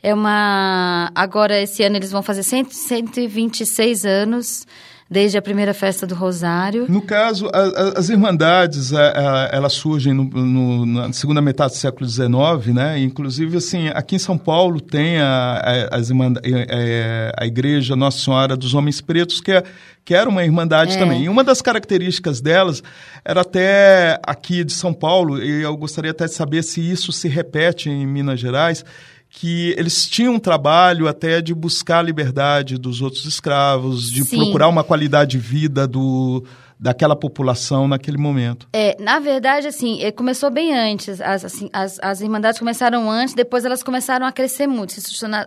[0.02, 1.10] É uma.
[1.14, 4.66] Agora, esse ano, eles vão fazer 100, 126 anos
[5.10, 6.86] desde a primeira festa do Rosário.
[6.88, 11.78] No caso, a, a, as irmandades, a, elas surgem no, no, na segunda metade do
[11.78, 13.00] século XIX, né?
[13.00, 18.18] Inclusive, assim, aqui em São Paulo tem a, as irmandades, é, é, a Igreja Nossa
[18.18, 19.64] Senhora dos Homens Pretos, que, é,
[20.04, 20.98] que era uma irmandade é.
[20.98, 21.24] também.
[21.24, 22.80] E uma das características delas
[23.24, 27.26] era até aqui de São Paulo, e eu gostaria até de saber se isso se
[27.26, 28.84] repete em Minas Gerais,
[29.30, 34.38] que eles tinham um trabalho até de buscar a liberdade dos outros escravos, de Sim.
[34.38, 36.44] procurar uma qualidade de vida do,
[36.78, 38.66] daquela população naquele momento.
[38.72, 41.20] É, na verdade, assim, é, começou bem antes.
[41.20, 44.94] As, assim, as, as irmandades começaram antes, depois elas começaram a crescer muito,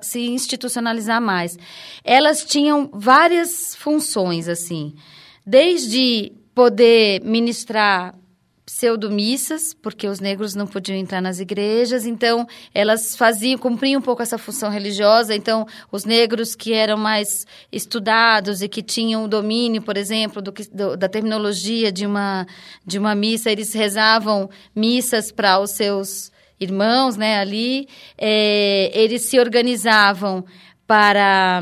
[0.02, 1.58] se institucionalizar mais.
[2.06, 4.94] Elas tinham várias funções, assim,
[5.46, 8.16] desde poder ministrar
[8.84, 14.22] pseudomissas, porque os negros não podiam entrar nas igrejas, então elas faziam, cumpriam um pouco
[14.22, 19.82] essa função religiosa, então os negros que eram mais estudados e que tinham o domínio,
[19.82, 22.46] por exemplo, do, do, da terminologia de uma,
[22.86, 29.40] de uma missa, eles rezavam missas para os seus irmãos, né, ali, é, eles se
[29.40, 30.44] organizavam
[30.86, 31.62] para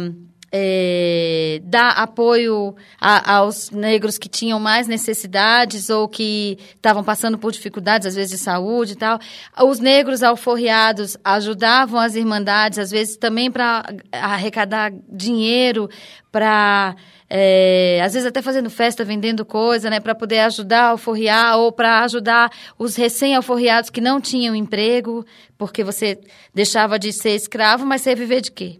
[0.51, 7.51] é, dar apoio a, aos negros que tinham mais necessidades ou que estavam passando por
[7.51, 9.17] dificuldades, às vezes de saúde e tal.
[9.63, 15.89] Os negros alforriados ajudavam as irmandades, às vezes também para arrecadar dinheiro,
[16.31, 16.95] para
[17.29, 21.71] é, às vezes até fazendo festa, vendendo coisa, né, para poder ajudar a alforriar ou
[21.71, 25.25] para ajudar os recém-alforriados que não tinham emprego,
[25.57, 26.19] porque você
[26.53, 28.79] deixava de ser escravo, mas você ia viver de quê?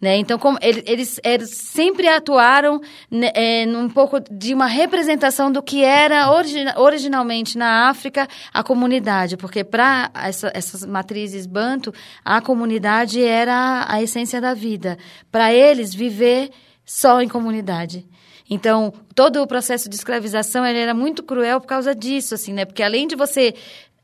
[0.00, 0.16] Né?
[0.16, 2.80] Então, como eles, eles sempre atuaram
[3.10, 6.30] né, é, num pouco de uma representação do que era
[6.76, 14.02] originalmente na África a comunidade, porque para essa, essas matrizes banto, a comunidade era a
[14.02, 14.98] essência da vida.
[15.32, 16.50] Para eles, viver
[16.84, 18.06] só em comunidade.
[18.48, 22.66] Então, todo o processo de escravização era muito cruel por causa disso, assim, né?
[22.66, 23.54] Porque além de você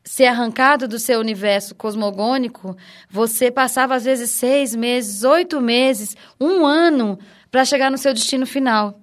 [0.04, 2.76] ser arrancado do seu universo cosmogônico,
[3.08, 7.18] você passava às vezes seis meses, oito meses, um ano
[7.50, 9.00] para chegar no seu destino final.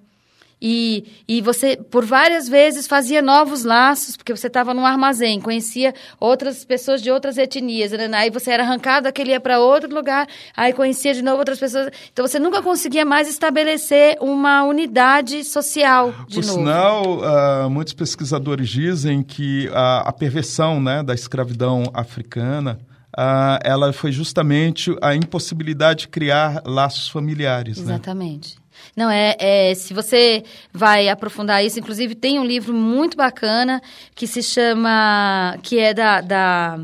[0.60, 5.94] E, e você, por várias vezes, fazia novos laços, porque você estava num armazém, conhecia
[6.18, 7.92] outras pessoas de outras etnias.
[7.92, 8.08] Né?
[8.14, 11.90] Aí você era arrancado, aquele ia para outro lugar, aí conhecia de novo outras pessoas.
[12.12, 16.58] Então você nunca conseguia mais estabelecer uma unidade social de por novo.
[16.58, 22.78] sinal, uh, muitos pesquisadores dizem que a, a perversão né, da escravidão africana
[23.18, 27.78] Uh, ela foi justamente a impossibilidade de criar laços familiares.
[27.78, 27.94] Né?
[27.94, 28.54] Exatamente.
[28.54, 28.62] Né?
[28.98, 33.80] Não, é, é, se você vai aprofundar isso, inclusive tem um livro muito bacana
[34.12, 36.80] que se chama, que é da, da,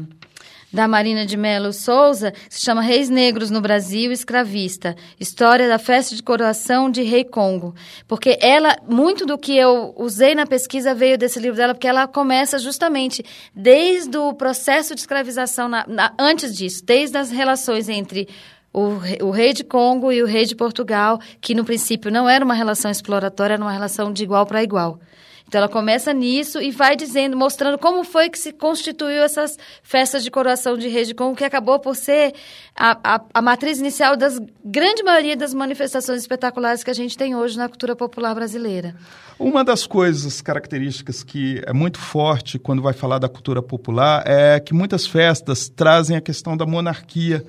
[0.72, 6.14] da Marina de Melo Souza, se chama Reis Negros no Brasil Escravista, História da Festa
[6.14, 7.74] de Coroação de Rei Congo.
[8.06, 12.06] Porque ela, muito do que eu usei na pesquisa veio desse livro dela, porque ela
[12.06, 18.28] começa justamente desde o processo de escravização, na, na, antes disso, desde as relações entre
[18.74, 22.44] o, o rei de Congo e o rei de Portugal, que no princípio não era
[22.44, 24.98] uma relação exploratória, era uma relação de igual para igual.
[25.46, 30.24] Então ela começa nisso e vai dizendo, mostrando como foi que se constituiu essas festas
[30.24, 32.32] de coroação de rei de Congo, que acabou por ser
[32.74, 37.36] a, a, a matriz inicial das grande maioria das manifestações espetaculares que a gente tem
[37.36, 38.96] hoje na cultura popular brasileira.
[39.38, 44.58] Uma das coisas características que é muito forte quando vai falar da cultura popular é
[44.58, 47.44] que muitas festas trazem a questão da monarquia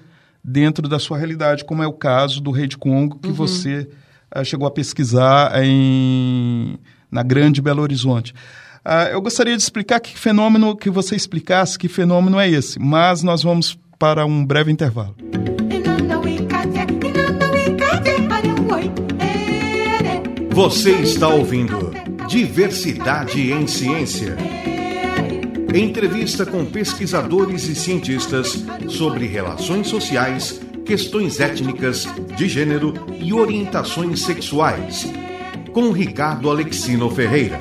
[0.47, 3.33] dentro da sua realidade, como é o caso do rei de Congo, que uhum.
[3.33, 3.89] você
[4.35, 6.77] uh, chegou a pesquisar em,
[7.09, 8.31] na Grande Belo Horizonte.
[8.85, 13.23] Uh, eu gostaria de explicar que fenômeno, que você explicasse que fenômeno é esse, mas
[13.23, 15.15] nós vamos para um breve intervalo.
[20.51, 21.91] Você está ouvindo
[22.29, 24.37] Diversidade em Ciência.
[25.75, 32.07] Entrevista com pesquisadores e cientistas sobre relações sociais, questões étnicas,
[32.37, 35.05] de gênero e orientações sexuais.
[35.73, 37.59] Com Ricardo Alexino Ferreira.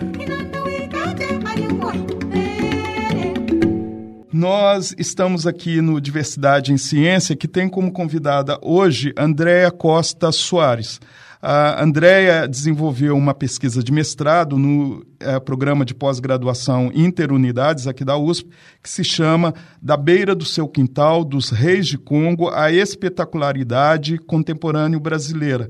[4.32, 11.00] Nós estamos aqui no Diversidade em Ciência, que tem como convidada hoje Andréa Costa Soares.
[11.46, 18.16] A Andrea desenvolveu uma pesquisa de mestrado no é, programa de pós-graduação Interunidades aqui da
[18.16, 18.48] USP,
[18.82, 24.98] que se chama Da Beira do Seu Quintal, dos Reis de Congo, a Espetacularidade Contemporânea
[24.98, 25.68] Brasileira.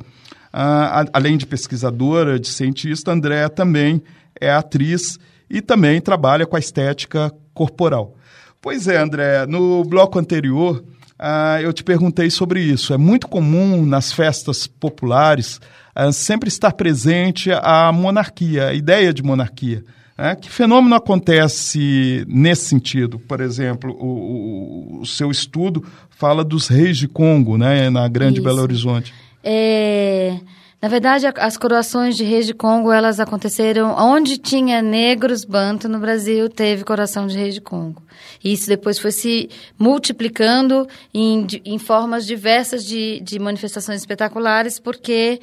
[1.12, 4.00] Além de pesquisadora, de cientista, Andréa também
[4.40, 5.18] é atriz
[5.50, 8.14] e também trabalha com a estética corporal.
[8.62, 10.84] Pois é, André, no bloco anterior
[11.26, 12.92] ah, eu te perguntei sobre isso.
[12.92, 15.58] É muito comum nas festas populares
[15.94, 19.82] ah, sempre estar presente a monarquia, a ideia de monarquia.
[20.18, 23.18] É, que fenômeno acontece nesse sentido?
[23.18, 28.34] Por exemplo, o, o, o, seu estudo fala dos reis de Congo, né, na Grande
[28.34, 28.44] Isso.
[28.44, 29.12] Belo Horizonte.
[29.42, 30.38] É,
[30.84, 35.98] na verdade, as coroações de reis de Congo, elas aconteceram onde tinha negros banto no
[35.98, 38.02] Brasil, teve coroação de reis de Congo.
[38.44, 45.40] E isso depois foi se multiplicando em, em formas diversas de, de manifestações espetaculares, porque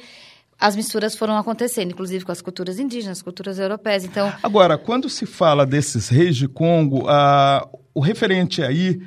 [0.60, 4.04] as misturas foram acontecendo, inclusive com as culturas indígenas, culturas europeias.
[4.04, 9.02] Então, agora, quando se fala desses reis de Congo, uh, o referente aí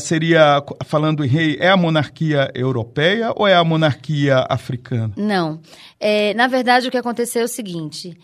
[0.00, 5.12] seria, falando em rei, é a monarquia europeia ou é a monarquia africana?
[5.16, 5.60] Não.
[6.00, 8.16] É, na verdade, o que aconteceu é o seguinte: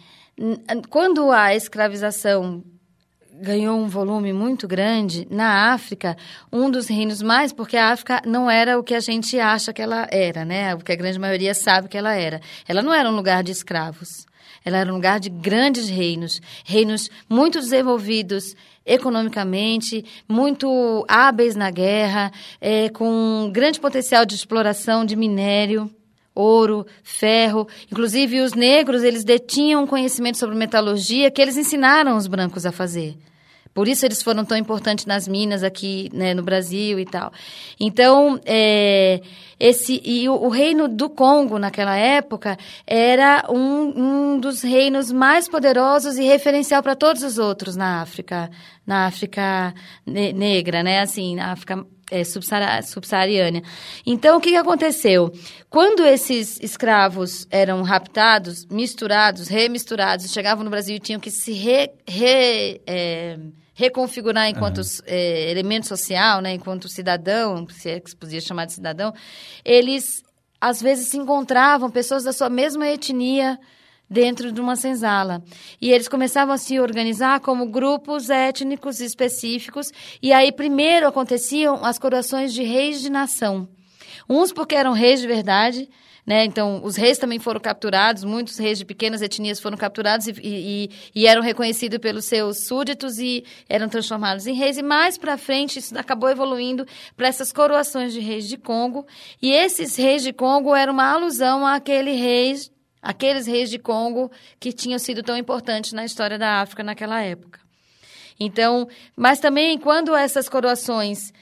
[0.90, 2.62] quando a escravização
[3.40, 6.16] ganhou um volume muito grande na África,
[6.52, 9.82] um dos reinos mais, porque a África não era o que a gente acha que
[9.82, 10.74] ela era, né?
[10.74, 12.40] O que a grande maioria sabe que ela era.
[12.66, 14.26] Ela não era um lugar de escravos.
[14.64, 18.54] Ela era um lugar de grandes reinos, reinos muito desenvolvidos
[18.86, 25.90] economicamente, muito hábeis na guerra, é, com grande potencial de exploração de minério
[26.34, 27.68] ouro, ferro.
[27.90, 33.16] Inclusive, os negros, eles detinham conhecimento sobre metalurgia que eles ensinaram os brancos a fazer.
[33.74, 37.32] Por isso eles foram tão importantes nas minas aqui né, no Brasil e tal.
[37.78, 39.20] Então, é,
[39.58, 42.56] esse e o, o, reino do Congo naquela época
[42.86, 48.48] era um, um dos reinos mais poderosos e referencial para todos os outros na África,
[48.86, 49.74] na África
[50.06, 51.00] ne negra, né?
[51.00, 52.22] Assim, na África é,
[52.82, 53.62] subsaariana.
[54.06, 55.32] Então, o que, que aconteceu?
[55.68, 61.90] Quando esses escravos eram raptados, misturados, remisturados, chegavam no Brasil e tinham que se re,
[62.06, 63.38] re é,
[63.74, 64.84] reconfigurar enquanto uhum.
[65.06, 69.12] é, elemento social, né, enquanto cidadão, se é que se podia chamar de cidadão,
[69.64, 70.22] eles
[70.60, 73.58] às vezes se encontravam pessoas da sua mesma etnia
[74.08, 75.42] dentro de uma senzala.
[75.80, 79.90] E eles começavam a se organizar como grupos étnicos específicos,
[80.22, 83.68] e aí primeiro aconteciam as coroações de reis de nação.
[84.28, 85.88] Uns porque eram reis de verdade,
[86.26, 86.44] né?
[86.44, 90.90] Então, os reis também foram capturados, muitos reis de pequenas etnias foram capturados e, e,
[91.14, 94.78] e eram reconhecidos pelos seus súditos e eram transformados em reis.
[94.78, 99.06] E mais para frente, isso acabou evoluindo para essas coroações de reis de Congo.
[99.40, 102.72] E esses reis de Congo eram uma alusão àquele reis,
[103.02, 107.60] aqueles reis de Congo que tinham sido tão importantes na história da África naquela época.
[108.40, 111.32] Então, mas também quando essas coroações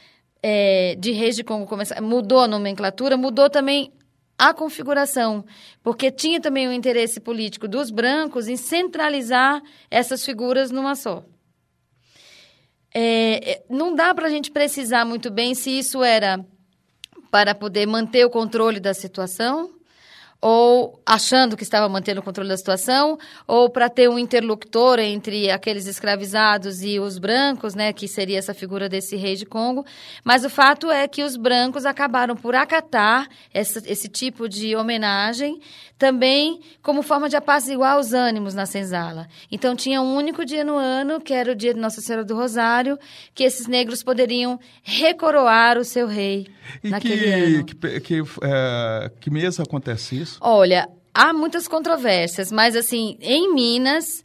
[0.43, 3.93] é, de reis de Congo começaram, mudou a nomenclatura, mudou também
[4.38, 5.45] a configuração,
[5.82, 11.24] porque tinha também o interesse político dos brancos em centralizar essas figuras numa só.
[12.95, 16.45] É, é não dá para a gente precisar muito bem se isso era
[17.30, 19.70] para poder manter o controle da situação
[20.43, 23.16] ou achando que estava mantendo o controle da situação,
[23.47, 28.53] ou para ter um interlocutor entre aqueles escravizados e os brancos, né, que seria essa
[28.53, 29.86] figura desse rei de Congo.
[30.24, 35.61] Mas o fato é que os brancos acabaram por acatar essa, esse tipo de homenagem,
[36.03, 39.28] também como forma de apaziguar os ânimos na senzala.
[39.53, 42.34] Então tinha um único dia no ano, que era o dia de Nossa Senhora do
[42.34, 42.98] Rosário,
[43.32, 46.48] que esses negros poderiam recoroar o seu rei
[46.82, 47.64] e naquele que, ano.
[47.64, 50.38] Que, que, é, que mês acontece isso?
[50.40, 54.24] Olha, há muitas controvérsias, mas assim, em Minas,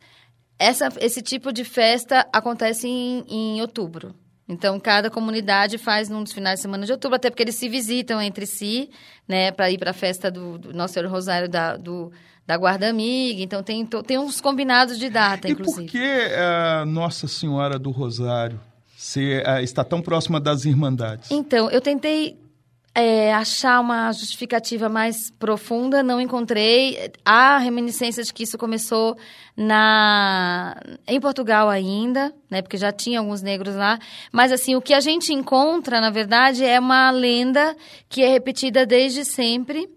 [0.57, 4.15] essa, esse tipo de festa acontece em, em outubro.
[4.49, 7.67] Então, cada comunidade faz num dos finais de semana de outubro, até porque eles se
[7.67, 8.89] visitam entre si,
[9.27, 12.11] né, para ir para a festa do, do, Nosso Senhor Rosário da, do,
[12.45, 13.41] da Guarda Amiga.
[13.41, 15.83] Então, tem, tem uns combinados de data, e inclusive.
[15.83, 18.59] E por que uh, Nossa Senhora do Rosário
[18.95, 21.29] se, uh, está tão próxima das Irmandades?
[21.29, 22.37] Então, eu tentei
[22.99, 27.11] é, achar uma justificativa mais profunda, não encontrei.
[27.23, 29.15] Há reminiscências de que isso começou
[29.55, 30.75] na
[31.07, 32.59] em Portugal ainda, né?
[32.63, 33.99] Porque já tinha alguns negros lá.
[34.31, 37.77] Mas assim, o que a gente encontra, na verdade, é uma lenda
[38.09, 39.87] que é repetida desde sempre.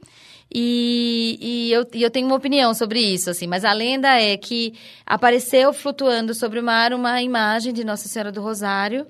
[0.55, 4.36] E, e, eu, e eu tenho uma opinião sobre isso, assim, mas a lenda é
[4.36, 4.74] que
[5.07, 9.07] apareceu flutuando sobre o mar uma imagem de Nossa Senhora do Rosário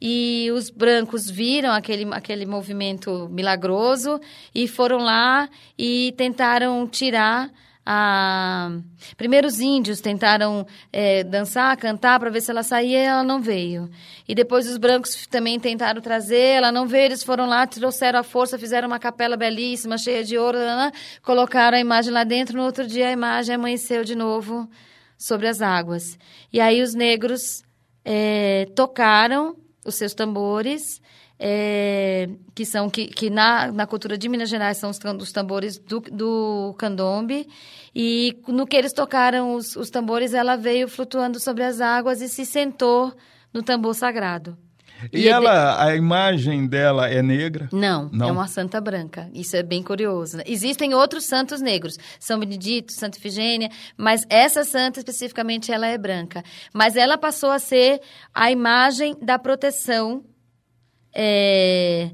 [0.00, 4.18] e os brancos viram aquele, aquele movimento milagroso
[4.54, 5.48] e foram lá
[5.78, 7.50] e tentaram tirar
[7.84, 8.70] a...
[9.16, 13.40] Primeiro os índios tentaram é, dançar, cantar para ver se ela saía e ela não
[13.40, 13.90] veio.
[14.28, 18.22] E depois os brancos também tentaram trazer, ela não veio, eles foram lá, trouxeram a
[18.22, 20.58] força, fizeram uma capela belíssima, cheia de ouro,
[21.22, 24.68] colocaram a imagem lá dentro, no outro dia a imagem amanheceu de novo
[25.18, 26.18] sobre as águas.
[26.52, 27.62] E aí os negros
[28.04, 31.00] é, tocaram os seus tambores,
[31.38, 35.78] é, que são que, que na, na cultura de Minas Gerais são os, os tambores
[35.78, 37.48] do, do candombe.
[37.94, 42.28] E no que eles tocaram os, os tambores, ela veio flutuando sobre as águas e
[42.28, 43.12] se sentou
[43.52, 44.56] no tambor sagrado.
[45.12, 47.68] E, e ela, a imagem dela é negra?
[47.72, 49.30] Não, Não, é uma santa branca.
[49.32, 50.38] Isso é bem curioso.
[50.38, 50.44] Né?
[50.46, 56.42] Existem outros santos negros, São Benedito, Santa Ifigênia, mas essa santa especificamente ela é branca.
[56.72, 58.00] Mas ela passou a ser
[58.34, 60.24] a imagem da proteção
[61.14, 62.10] é,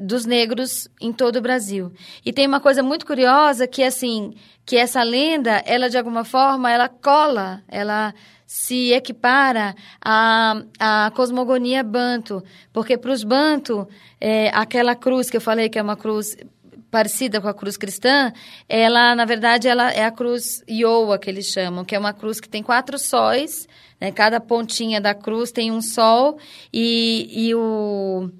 [0.00, 1.92] dos negros em todo o Brasil.
[2.24, 4.34] E tem uma coisa muito curiosa que assim,
[4.64, 8.14] que essa lenda, ela de alguma forma, ela cola, ela
[8.54, 12.40] se equipara à, à cosmogonia banto,
[12.72, 13.84] porque para os banto,
[14.20, 16.36] é, aquela cruz que eu falei que é uma cruz
[16.88, 18.32] parecida com a cruz cristã,
[18.68, 22.38] ela, na verdade, ela é a cruz Iowa, que eles chamam, que é uma cruz
[22.38, 23.66] que tem quatro sóis,
[24.00, 24.12] né?
[24.12, 26.38] cada pontinha da cruz tem um sol,
[26.72, 28.30] e, e o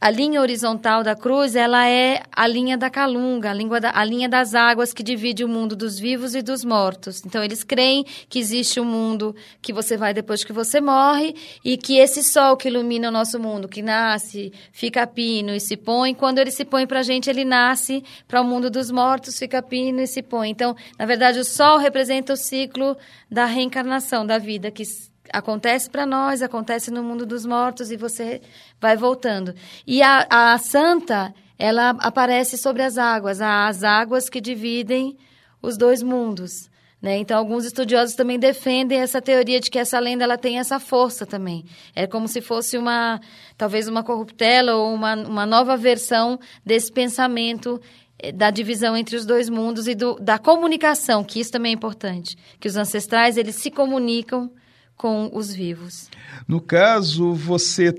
[0.00, 4.28] a linha horizontal da cruz, ela é a linha da calunga, a, da, a, linha
[4.28, 7.20] das águas que divide o mundo dos vivos e dos mortos.
[7.26, 11.34] Então, eles creem que existe um mundo que você vai depois que você morre
[11.64, 15.76] e que esse sol que ilumina o nosso mundo, que nasce, fica pino e se
[15.76, 19.36] põe, quando ele se põe para a gente, ele nasce para o mundo dos mortos,
[19.36, 20.50] fica pino e se põe.
[20.50, 22.96] Então, na verdade, o sol representa o ciclo
[23.28, 24.84] da reencarnação da vida, que
[25.32, 28.40] acontece para nós, acontece no mundo dos mortos e você
[28.80, 29.54] vai voltando.
[29.86, 35.16] E a, a santa, ela aparece sobre as águas, as águas que dividem
[35.60, 36.70] os dois mundos.
[37.00, 37.18] Né?
[37.18, 41.24] Então, alguns estudiosos também defendem essa teoria de que essa lenda ela tem essa força
[41.24, 41.64] também.
[41.94, 43.20] É como se fosse uma,
[43.56, 47.80] talvez uma corruptela ou uma, uma nova versão desse pensamento
[48.18, 51.74] eh, da divisão entre os dois mundos e do, da comunicação, que isso também é
[51.74, 52.36] importante.
[52.58, 54.50] Que os ancestrais, eles se comunicam
[54.98, 56.10] com os vivos.
[56.46, 57.94] No caso, você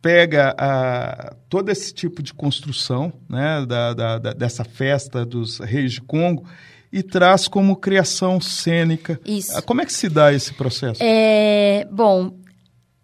[0.00, 5.94] pega a, todo esse tipo de construção né, da, da, da, dessa festa dos reis
[5.94, 6.46] de Congo
[6.92, 9.20] e traz como criação cênica.
[9.26, 9.56] Isso.
[9.56, 11.00] Ah, como é que se dá esse processo?
[11.02, 12.36] É, bom,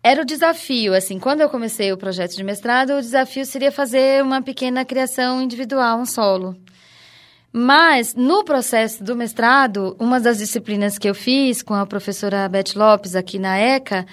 [0.02, 4.22] era o desafio, assim, quando eu comecei o projeto de mestrado, o desafio seria fazer
[4.22, 6.56] uma pequena criação individual, um solo.
[7.52, 12.74] Mas, no processo do mestrado, uma das disciplinas que eu fiz com a professora Beth
[12.76, 14.06] Lopes aqui na ECA,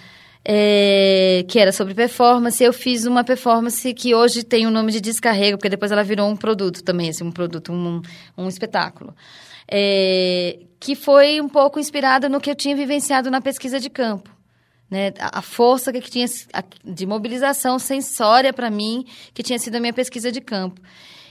[0.43, 5.01] é, que era sobre performance, eu fiz uma performance que hoje tem o nome de
[5.01, 8.01] Descarrego, porque depois ela virou um produto também, assim, um produto, um,
[8.35, 9.13] um espetáculo.
[9.69, 14.35] É, que foi um pouco inspirada no que eu tinha vivenciado na pesquisa de campo.
[14.89, 16.25] Né, a força que tinha
[16.81, 20.81] de mobilização sensória para mim, que tinha sido a minha pesquisa de campo.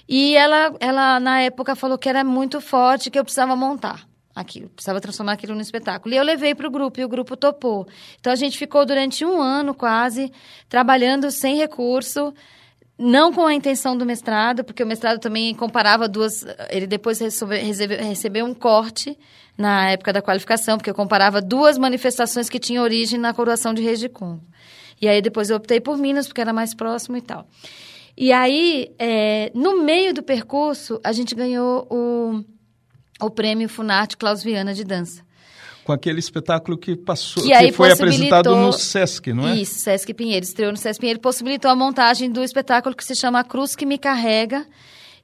[0.09, 4.69] E ela, ela, na época, falou que era muito forte, que eu precisava montar aquilo,
[4.69, 6.15] precisava transformar aquilo no espetáculo.
[6.15, 7.89] E eu levei para o grupo, e o grupo topou.
[8.21, 10.31] Então, a gente ficou durante um ano, quase,
[10.69, 12.35] trabalhando sem recurso,
[12.99, 16.45] não com a intenção do mestrado, porque o mestrado também comparava duas...
[16.71, 17.59] Ele depois recebeu,
[17.99, 19.19] recebeu um corte
[19.57, 23.83] na época da qualificação, porque eu comparava duas manifestações que tinham origem na coroação de
[23.83, 24.45] Reis de Congo.
[25.01, 27.47] E aí, depois eu optei por Minas, porque era mais próximo e tal.
[28.17, 32.45] E aí, é, no meio do percurso, a gente ganhou o,
[33.21, 35.23] o prêmio Funarte Klaus Viana de dança.
[35.85, 39.57] Com aquele espetáculo que passou, que, que foi apresentado no Sesc, não é?
[39.57, 43.41] Isso, Sesc Pinheiro, estreou no Sesc Pinheiro, possibilitou a montagem do espetáculo que se chama
[43.41, 44.67] A Cruz que Me Carrega,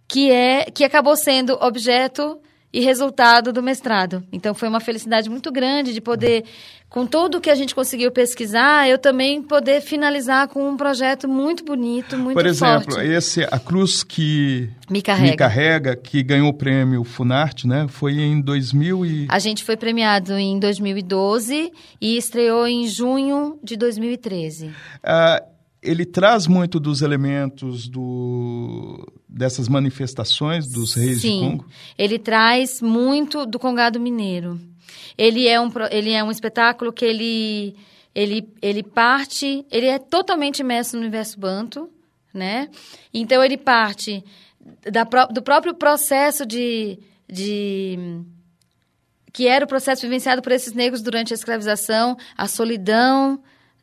[0.06, 2.38] que é que acabou sendo objeto
[2.72, 4.24] e resultado do mestrado.
[4.32, 6.44] Então foi uma felicidade muito grande de poder,
[6.88, 11.64] com tudo que a gente conseguiu pesquisar, eu também poder finalizar com um projeto muito
[11.64, 13.08] bonito, muito Por exemplo, forte.
[13.08, 15.30] esse a cruz que me carrega.
[15.30, 17.86] me carrega, que ganhou o prêmio Funarte, né?
[17.88, 21.70] Foi em 2000 e A gente foi premiado em 2012
[22.00, 24.70] e estreou em junho de 2013.
[25.02, 25.42] Ah,
[25.82, 31.66] ele traz muito dos elementos do, dessas manifestações dos reis Sim, de Congo?
[31.96, 34.60] ele traz muito do Congado Mineiro.
[35.16, 37.74] Ele é um, ele é um espetáculo que ele,
[38.14, 39.64] ele, ele parte...
[39.70, 41.88] Ele é totalmente imerso no universo banto,
[42.32, 42.68] né?
[43.12, 44.22] Então, ele parte
[44.90, 48.20] da, do próprio processo de, de...
[49.32, 53.42] Que era o processo vivenciado por esses negros durante a escravização, a solidão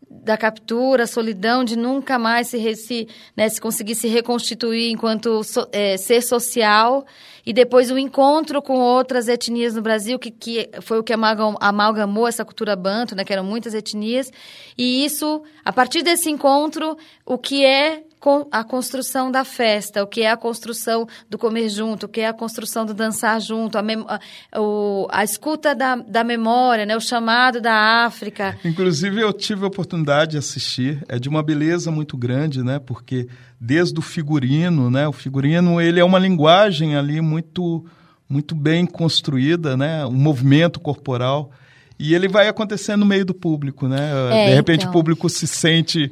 [0.10, 3.08] da captura, a solidão de nunca mais se, se,
[3.38, 7.06] né, se conseguir se reconstituir enquanto so, é, ser social.
[7.46, 12.28] E depois o encontro com outras etnias no Brasil, que, que foi o que amalgamou
[12.28, 14.32] essa cultura banto, né, que eram muitas etnias,
[14.78, 18.04] e isso, a partir desse encontro, o que é
[18.52, 22.28] a construção da festa, o que é a construção do comer junto, o que é
[22.28, 27.02] a construção do dançar junto, a, a, o, a escuta da, da memória, né, o
[27.02, 28.58] chamado da África.
[28.66, 33.28] Inclusive, eu tive a oportunidade de assistir, é de uma beleza muito grande, né, porque
[33.60, 37.86] desde o figurino, né, o figurino ele é uma linguagem ali muito,
[38.28, 41.52] muito bem construída, né, um movimento corporal,
[41.98, 44.90] e ele vai acontecer no meio do público, né, é, de repente então...
[44.90, 46.12] o público se sente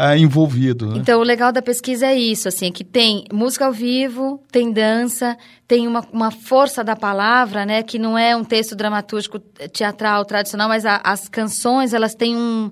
[0.00, 0.86] ah, envolvido.
[0.86, 0.98] Né?
[0.98, 5.36] Então, o legal da pesquisa é isso, assim, que tem música ao vivo, tem dança,
[5.66, 10.68] tem uma, uma força da palavra, né, que não é um texto dramatúrgico teatral tradicional,
[10.68, 12.70] mas a, as canções, elas têm um,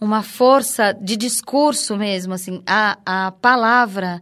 [0.00, 4.20] uma força de discurso mesmo, assim, a, a palavra,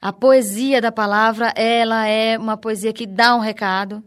[0.00, 4.02] a poesia da palavra, ela é uma poesia que dá um recado,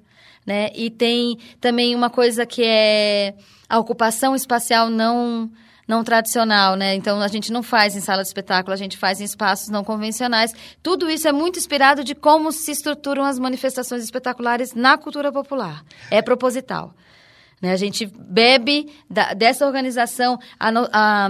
[0.46, 3.36] né, e tem também uma coisa que é
[3.70, 5.50] a ocupação espacial não
[5.88, 6.96] não tradicional, né?
[6.96, 9.84] Então a gente não faz em sala de espetáculo, a gente faz em espaços não
[9.84, 10.54] convencionais.
[10.82, 15.84] Tudo isso é muito inspirado de como se estruturam as manifestações espetaculares na cultura popular.
[16.10, 16.94] É proposital.
[17.62, 17.72] Né?
[17.72, 21.30] A gente bebe da, dessa organização a, a,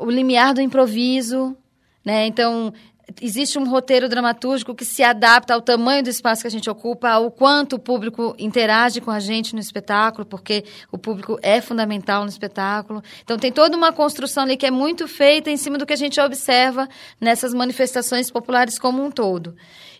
[0.00, 1.56] o limiar do improviso,
[2.04, 2.26] né?
[2.26, 2.72] Então,
[3.20, 7.10] existe um roteiro dramatúrgico que se adapta ao tamanho do espaço que a gente ocupa,
[7.10, 12.22] ao quanto o público interage com a gente no espetáculo, porque o público é fundamental
[12.22, 13.02] no espetáculo.
[13.22, 15.96] Então tem toda uma construção ali que é muito feita em cima do que a
[15.96, 16.88] gente observa
[17.20, 19.54] nessas manifestações populares como um todo.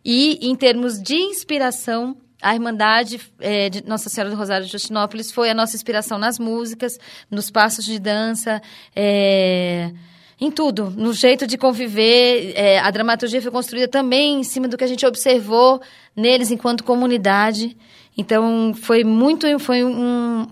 [0.04, 5.32] E em termos de inspiração, a Irmandade é, de Nossa Senhora do Rosário de Justinópolis
[5.32, 6.98] foi a nossa inspiração nas músicas,
[7.30, 8.60] nos passos de dança,
[8.94, 9.92] é
[10.40, 12.52] em tudo, no jeito de conviver.
[12.54, 15.80] É, a dramaturgia foi construída também em cima do que a gente observou
[16.16, 17.76] neles enquanto comunidade.
[18.16, 20.46] Então, foi muito, foi um,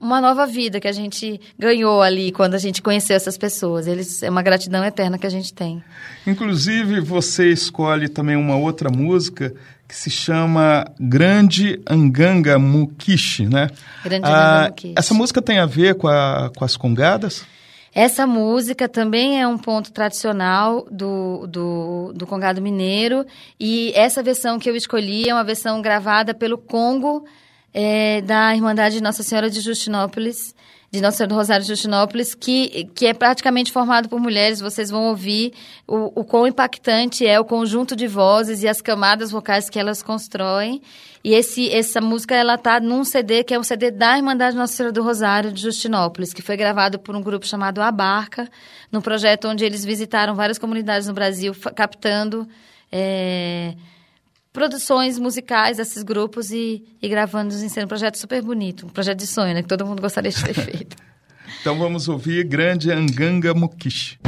[0.00, 3.86] uma nova vida que a gente ganhou ali quando a gente conheceu essas pessoas.
[3.86, 5.82] Eles é uma gratidão eterna que a gente tem.
[6.26, 9.54] Inclusive, você escolhe também uma outra música
[9.88, 13.68] que se chama Grande Anganga Mukishi, né?
[14.02, 14.94] Grande ah, Anganga Mukishi.
[14.96, 17.44] Essa música tem a ver com, a, com as congadas?
[17.96, 23.24] Essa música também é um ponto tradicional do, do, do Congado Mineiro.
[23.58, 27.24] E essa versão que eu escolhi é uma versão gravada pelo Congo
[27.72, 30.54] é, da Irmandade Nossa Senhora de Justinópolis,
[30.90, 34.60] de Nossa Senhora do Rosário de Justinópolis, que, que é praticamente formado por mulheres.
[34.60, 35.52] Vocês vão ouvir
[35.86, 40.02] o, o quão impactante é o conjunto de vozes e as camadas vocais que elas
[40.02, 40.80] constroem.
[41.24, 44.74] E esse, essa música, ela tá num CD que é um CD da Irmandade Nossa
[44.74, 48.48] Senhora do Rosário de Justinópolis, que foi gravado por um grupo chamado A Barca,
[48.92, 52.46] num projeto onde eles visitaram várias comunidades no Brasil, captando
[52.92, 53.74] é,
[54.56, 57.84] produções musicais desses grupos e, e gravando em cena.
[57.84, 59.60] Um projeto super bonito, um projeto de sonho, né?
[59.60, 60.96] Que todo mundo gostaria de ter feito.
[61.60, 64.18] então vamos ouvir Grande Anganga Mukishi.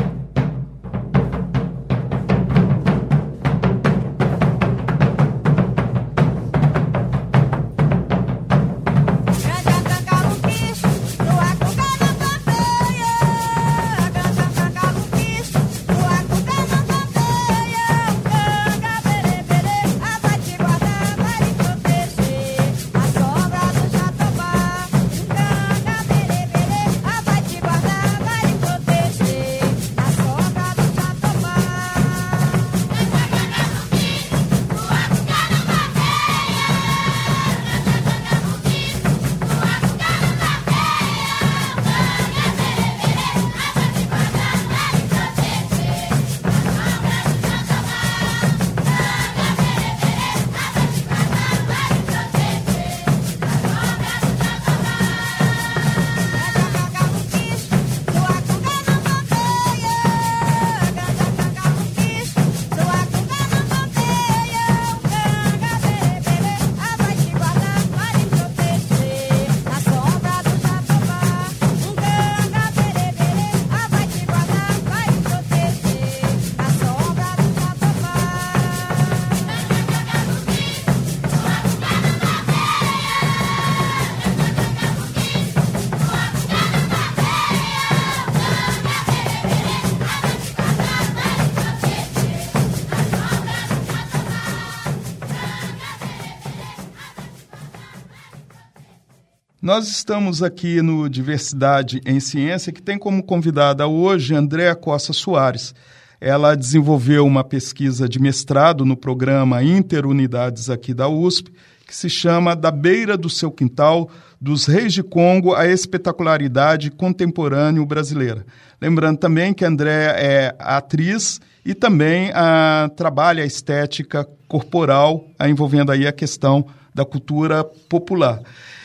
[99.60, 105.74] Nós estamos aqui no Diversidade em Ciência, que tem como convidada hoje Andréa Costa Soares.
[106.20, 111.52] Ela desenvolveu uma pesquisa de mestrado no programa Interunidades aqui da USP,
[111.84, 114.08] que se chama Da Beira do Seu Quintal,
[114.40, 118.46] dos Reis de Congo à Espetacularidade Contemporânea Brasileira.
[118.80, 125.48] Lembrando também que a Andréa é atriz e também ah, trabalha a estética corporal, ah,
[125.48, 128.40] envolvendo aí a questão da cultura popular.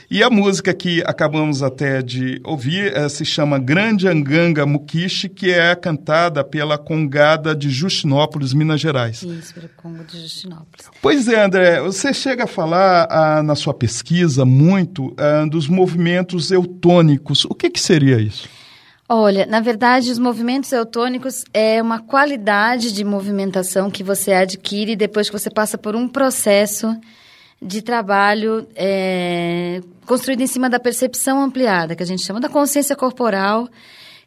[0.09, 5.51] E a música que acabamos até de ouvir uh, se chama Grande Anganga Mukishi, que
[5.51, 9.23] é cantada pela Congada de Justinópolis, Minas Gerais.
[9.23, 10.89] Isso, pelo Congo de Justinópolis.
[11.01, 16.51] Pois é, André, você chega a falar uh, na sua pesquisa muito uh, dos movimentos
[16.51, 17.45] eutônicos.
[17.45, 18.47] O que, que seria isso?
[19.07, 25.29] Olha, na verdade, os movimentos eutônicos é uma qualidade de movimentação que você adquire depois
[25.29, 26.95] que você passa por um processo
[27.63, 32.95] de trabalho é, construído em cima da percepção ampliada, que a gente chama da consciência
[32.95, 33.67] corporal,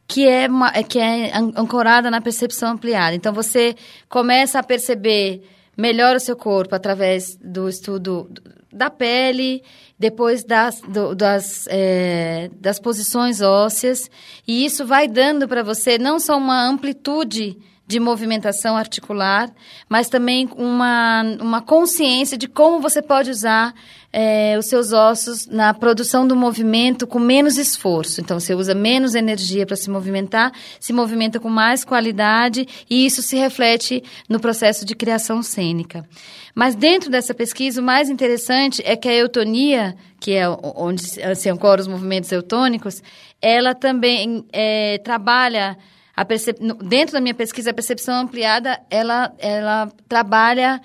[0.09, 3.15] que é, uma, é, que é ancorada na percepção ampliada.
[3.15, 3.75] Então, você
[4.09, 5.43] começa a perceber
[5.77, 8.31] melhor o seu corpo através do estudo
[8.73, 9.63] da pele,
[9.99, 14.11] depois das, do, das, é, das posições ósseas,
[14.47, 17.57] e isso vai dando para você não só uma amplitude
[17.87, 19.51] de movimentação articular,
[19.89, 23.73] mas também uma, uma consciência de como você pode usar
[24.13, 28.21] é, os seus ossos na produção do movimento com menos esforço.
[28.21, 33.23] Então, você usa menos energia para se movimentar, se movimenta com mais qualidade e isso
[33.23, 36.05] se reflete no processo de criação cênica.
[36.55, 41.51] Mas dentro dessa pesquisa, o mais interessante é que a eutonia, que é onde se
[41.51, 43.03] ancoram os movimentos eutônicos,
[43.41, 45.77] ela também é, trabalha
[46.25, 46.59] percep...
[46.85, 50.81] dentro da minha pesquisa, a percepção ampliada, ela, ela trabalha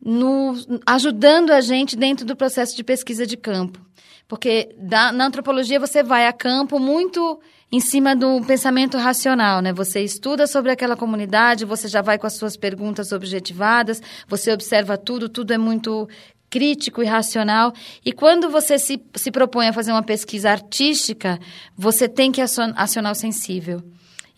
[0.00, 0.54] no,
[0.86, 3.80] ajudando a gente dentro do processo de pesquisa de campo.
[4.28, 9.72] Porque da, na antropologia você vai a campo muito em cima do pensamento racional, né?
[9.72, 14.96] Você estuda sobre aquela comunidade, você já vai com as suas perguntas objetivadas, você observa
[14.96, 16.08] tudo, tudo é muito
[16.48, 17.72] crítico e racional.
[18.04, 21.38] E quando você se, se propõe a fazer uma pesquisa artística,
[21.76, 23.82] você tem que acionar o sensível.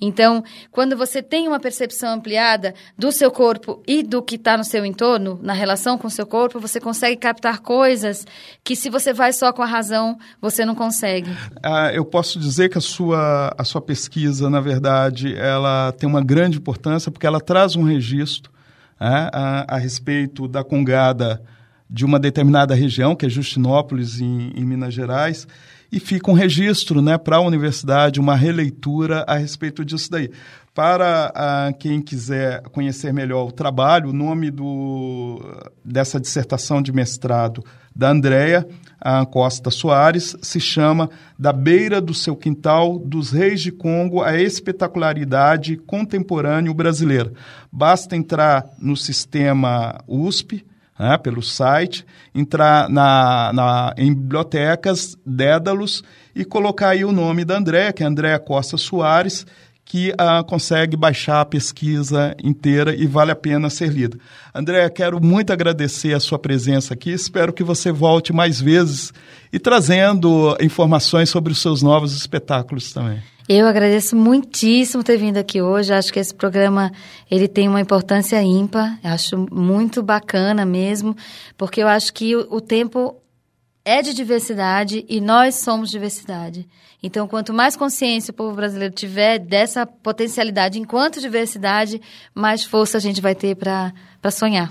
[0.01, 4.65] Então, quando você tem uma percepção ampliada do seu corpo e do que está no
[4.65, 8.25] seu entorno, na relação com o seu corpo, você consegue captar coisas
[8.63, 11.31] que, se você vai só com a razão, você não consegue.
[11.63, 16.23] Ah, eu posso dizer que a sua, a sua pesquisa, na verdade, ela tem uma
[16.23, 18.53] grande importância porque ela traz um registro
[19.01, 21.43] né, a, a respeito da congada
[21.91, 25.47] de uma determinada região, que é Justinópolis, em, em Minas Gerais,
[25.91, 30.31] e fica um registro né, para a universidade, uma releitura a respeito disso daí.
[30.75, 35.41] Para uh, quem quiser conhecer melhor o trabalho, o nome do,
[35.85, 37.65] dessa dissertação de mestrado
[37.95, 38.65] da Andrea
[39.31, 41.09] Costa Soares se chama
[41.39, 47.33] Da Beira do Seu Quintal, dos Reis de Congo, a Espetacularidade Contemporâneo Brasileira.
[47.71, 50.65] Basta entrar no sistema USP,
[50.99, 56.03] né, pelo site, entrar na, na, em bibliotecas, Dédalos,
[56.35, 59.47] e colocar aí o nome da Andréa, que é Andréa Costa Soares,
[59.85, 64.19] que uh, consegue baixar a pesquisa inteira e vale a pena ser lida.
[64.55, 69.15] Andréa, quero muito agradecer a sua presença aqui, espero que você volte mais vezes
[69.51, 73.23] e trazendo informações sobre os seus novos espetáculos também.
[73.49, 75.95] Eu agradeço muitíssimo ter vindo aqui hoje.
[75.95, 76.93] Acho que esse programa
[77.31, 78.99] ele tem uma importância ímpar.
[79.03, 81.17] Acho muito bacana mesmo,
[81.57, 83.17] porque eu acho que o, tempo
[83.87, 86.69] é de diversidade e nós somos diversidade.
[87.03, 92.03] Então, quanto mais consciência o povo brasileiro tiver dessa potencialidade enquanto diversidade,
[92.35, 93.95] mais força a gente vai ter para
[94.31, 94.71] sonhar.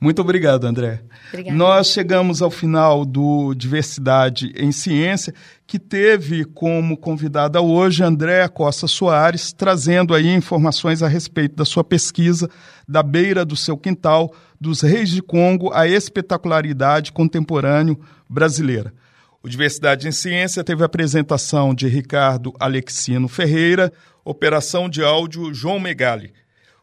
[0.00, 1.02] Muito obrigado, André.
[1.28, 1.56] Obrigada.
[1.56, 5.34] Nós chegamos ao final do Diversidade em Ciência,
[5.66, 11.82] que teve como convidada hoje Andréa Costa Soares, trazendo aí informações a respeito da sua
[11.82, 12.48] pesquisa
[12.86, 18.94] da beira do seu quintal, dos reis de Congo, a espetacularidade contemporâneo brasileira.
[19.42, 23.92] O Diversidade em Ciência teve a apresentação de Ricardo Alexino Ferreira,
[24.24, 26.32] operação de áudio João Megali.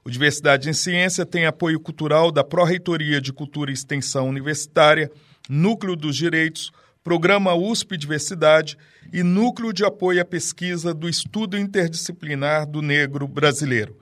[0.07, 5.11] O Diversidade em Ciência tem apoio cultural da Pró-Reitoria de Cultura e Extensão Universitária,
[5.49, 6.71] Núcleo dos Direitos,
[7.03, 8.77] Programa USP Diversidade
[9.11, 13.97] e Núcleo de Apoio à Pesquisa do Estudo Interdisciplinar do Negro Brasileiro.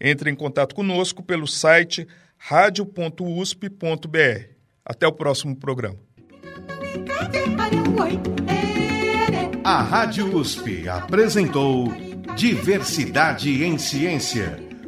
[0.00, 2.06] Entre em contato conosco pelo site
[2.36, 3.68] radio.usp.br.
[4.84, 5.98] Até o próximo programa.
[9.64, 11.92] A Rádio USP apresentou
[12.36, 14.67] Diversidade em Ciência